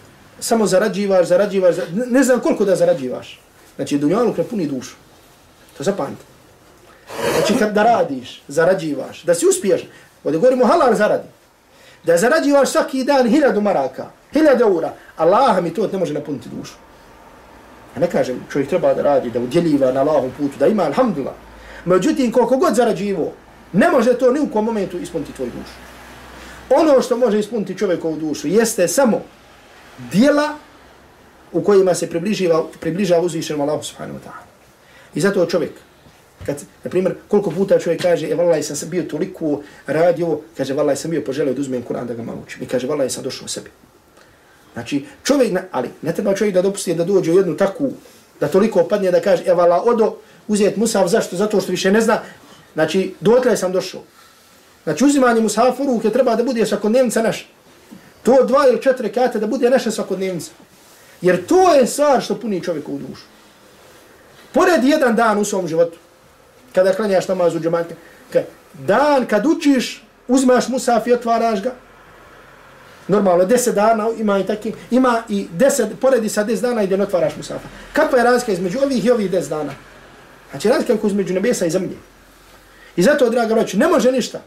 [0.40, 3.40] samo zarađivaš, zarađivaš, ne znam koliko da zarađivaš.
[3.76, 4.94] Znači, dunjaluk ne puni dušu.
[5.78, 6.22] To zapamite.
[7.36, 9.88] Znači, kad da radiš, zarađivaš, da si uspješan,
[10.24, 11.28] ovdje govorimo halal zaradi,
[12.04, 16.74] da zarađivaš svaki dan hiljadu maraka, hiljadu eura, Allah mi to ne može napuniti dušu.
[17.94, 21.34] Ja ne kažem, čovjek treba da radi, da udjeljiva na Allahom putu, da ima, alhamdulillah.
[21.84, 23.32] Međutim, koliko god zarađivo,
[23.72, 25.76] ne može to ni u kom momentu ispuniti tvoju dušu.
[26.70, 29.20] Ono što može ispuniti čovjekovu dušu jeste samo
[30.12, 30.48] dijela
[31.52, 34.44] u kojima se približiva, približava uzvišenom Allahu subhanahu wa ta'ala.
[35.14, 35.72] I zato čovjek,
[36.47, 40.97] kad, na primjer, koliko puta čovjek kaže, e, vallaj, sam bio toliko radio, kaže, vallaj,
[40.97, 42.62] sam bio poželio da uzmem Kur'an da ga malo učim.
[42.62, 43.70] I kaže, vallaj, sam došao sebi.
[44.72, 47.93] Znači, čovjek, ali ne treba čovjek da dopusti da dođe u jednu takvu,
[48.40, 50.16] da toliko opadne da kaže, e, vallaj, odo,
[50.49, 51.36] uzeti Musav, zašto?
[51.36, 52.20] Zato što više ne zna.
[52.74, 54.03] Znači, dotle sam došao.
[54.84, 57.45] Znači, uzimanje Musafa u ruke treba da bude svakodnevnica naša.
[58.22, 60.51] To dva ili četiri kate da bude naša svakodnevnica.
[61.20, 63.22] Jer to je stvar što puni čovjeku u dušu.
[64.53, 65.99] Pored jedan dan u svom životu,
[66.74, 67.94] kada klanjaš namaz u džemanke,
[68.74, 71.72] dan kad učiš, uzmaš Musaf i otvaraš ga,
[73.08, 77.02] normalno, deset dana ima i taki, ima i deset, poredi sa deset dana i ne
[77.02, 77.68] otvaraš Musafa.
[77.92, 79.72] Kakva je razlika između ovih i ovih deset dana?
[80.50, 81.96] Znači, razlika je između nebesa i zemlje.
[82.96, 84.40] I zato, draga braću, ne može ništa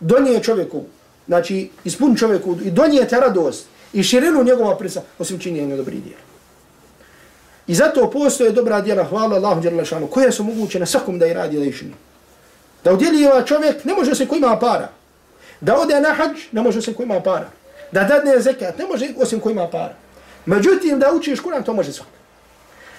[0.00, 0.84] donije čovjeku,
[1.26, 6.29] znači, ispun čovjeku i donijete radost i širinu njegova prisa, osim činjenja dobrih djela.
[7.70, 11.26] I zato postoje dobra djela, hvala Allahu djela šanu, koje su moguće na svakom da
[11.26, 11.94] je radi da išini.
[12.84, 14.88] Da udjeliva čovjek, ne može se ko ima para.
[15.60, 17.48] Da ode na hađ, ne može se ko ima para.
[17.92, 19.94] Da dadne zekat, ne može osim ko ima para.
[20.46, 22.08] Međutim, da učiš Kur'an, to može svak.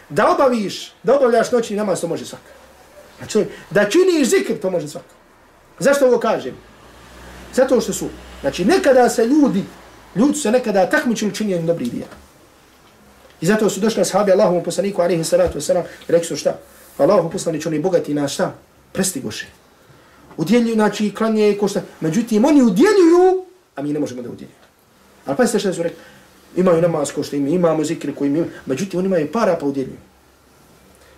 [0.10, 2.42] Da obaviš, da obavljaš noćni namaz, to može svak.
[3.18, 5.06] Znači, da činiš zikr, to može svak.
[5.80, 6.56] Zašto ovo kažem?
[7.54, 8.10] Zato što su,
[8.42, 9.64] znači, nekada se ljudi,
[10.16, 12.31] ljudi se nekada takmičili činjenjem dobrih dijela.
[13.42, 16.58] I zato su došli ashabi Allahovom poslaniku alaihi salatu wasalam i rekli su šta?
[16.98, 18.54] Allahov poslanicu oni bogati na šta?
[18.92, 19.48] Prestigoše.
[20.38, 21.82] Udjeljuju, znači, klanje i košta.
[22.00, 24.56] Međutim, oni udjeljuju, a mi ne možemo da udjeljuju.
[25.26, 25.98] Ali pa šta su rekli?
[26.56, 28.46] Imaju namaz ko što imaju, imamo zikri koji imaju.
[28.66, 29.98] Međutim, oni imaju para pa udjeljuju.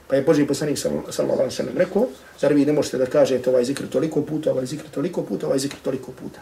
[0.08, 2.08] Pa je Boži poslanik sallallahu alaihi sallam rekao,
[2.40, 5.60] zar vi ne možete da kažete ovaj zikr toliko puta, ovaj zikr toliko puta, ovaj
[5.60, 6.40] zikr toliko puta.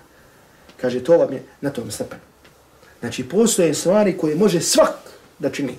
[0.81, 2.21] Kaže, to vam je na tom stepenu.
[2.99, 5.10] Znači, postoje stvari koje može svak
[5.41, 5.75] da čini.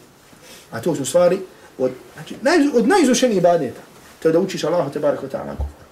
[0.70, 1.38] A to su stvari
[1.78, 3.80] od, znači, naj, od najizušenijih ibadeta.
[4.22, 5.82] To je da učiš Allahu te barak ta'ala govor.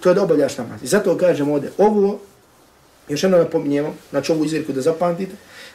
[0.00, 0.82] To je da obavljaš namaz.
[0.82, 2.20] I zato kažem ovdje, ovo,
[3.08, 5.32] još jedno napominjemo, znači ovu izvjerku da zapamtite,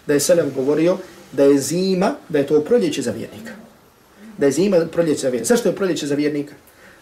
[0.07, 0.97] da je Selem govorio
[1.31, 3.51] da je zima, da je to proljeće za vjernika.
[4.37, 5.53] Da je zima proljeće za vjernika.
[5.53, 6.55] Zašto je proljeće za vjernika?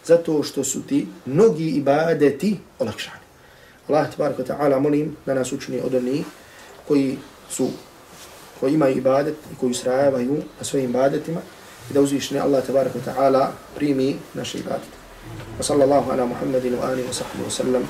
[0.04, 3.26] Zato što su ti mnogi ibadeti olakšani.
[3.88, 6.26] Allah te barak ta'ala molim da nas učini od onih
[6.88, 7.18] koji
[7.50, 7.68] su
[8.60, 11.40] koji ima ibadet i koji usrajavaju na svojim ibadetima
[11.90, 14.96] i da uzvišni Allah tabaraka ta'ala primi naše ibadete.
[15.58, 17.82] Wa sallallahu ala Muhammedin wa alihi wa sahbihi wa sallam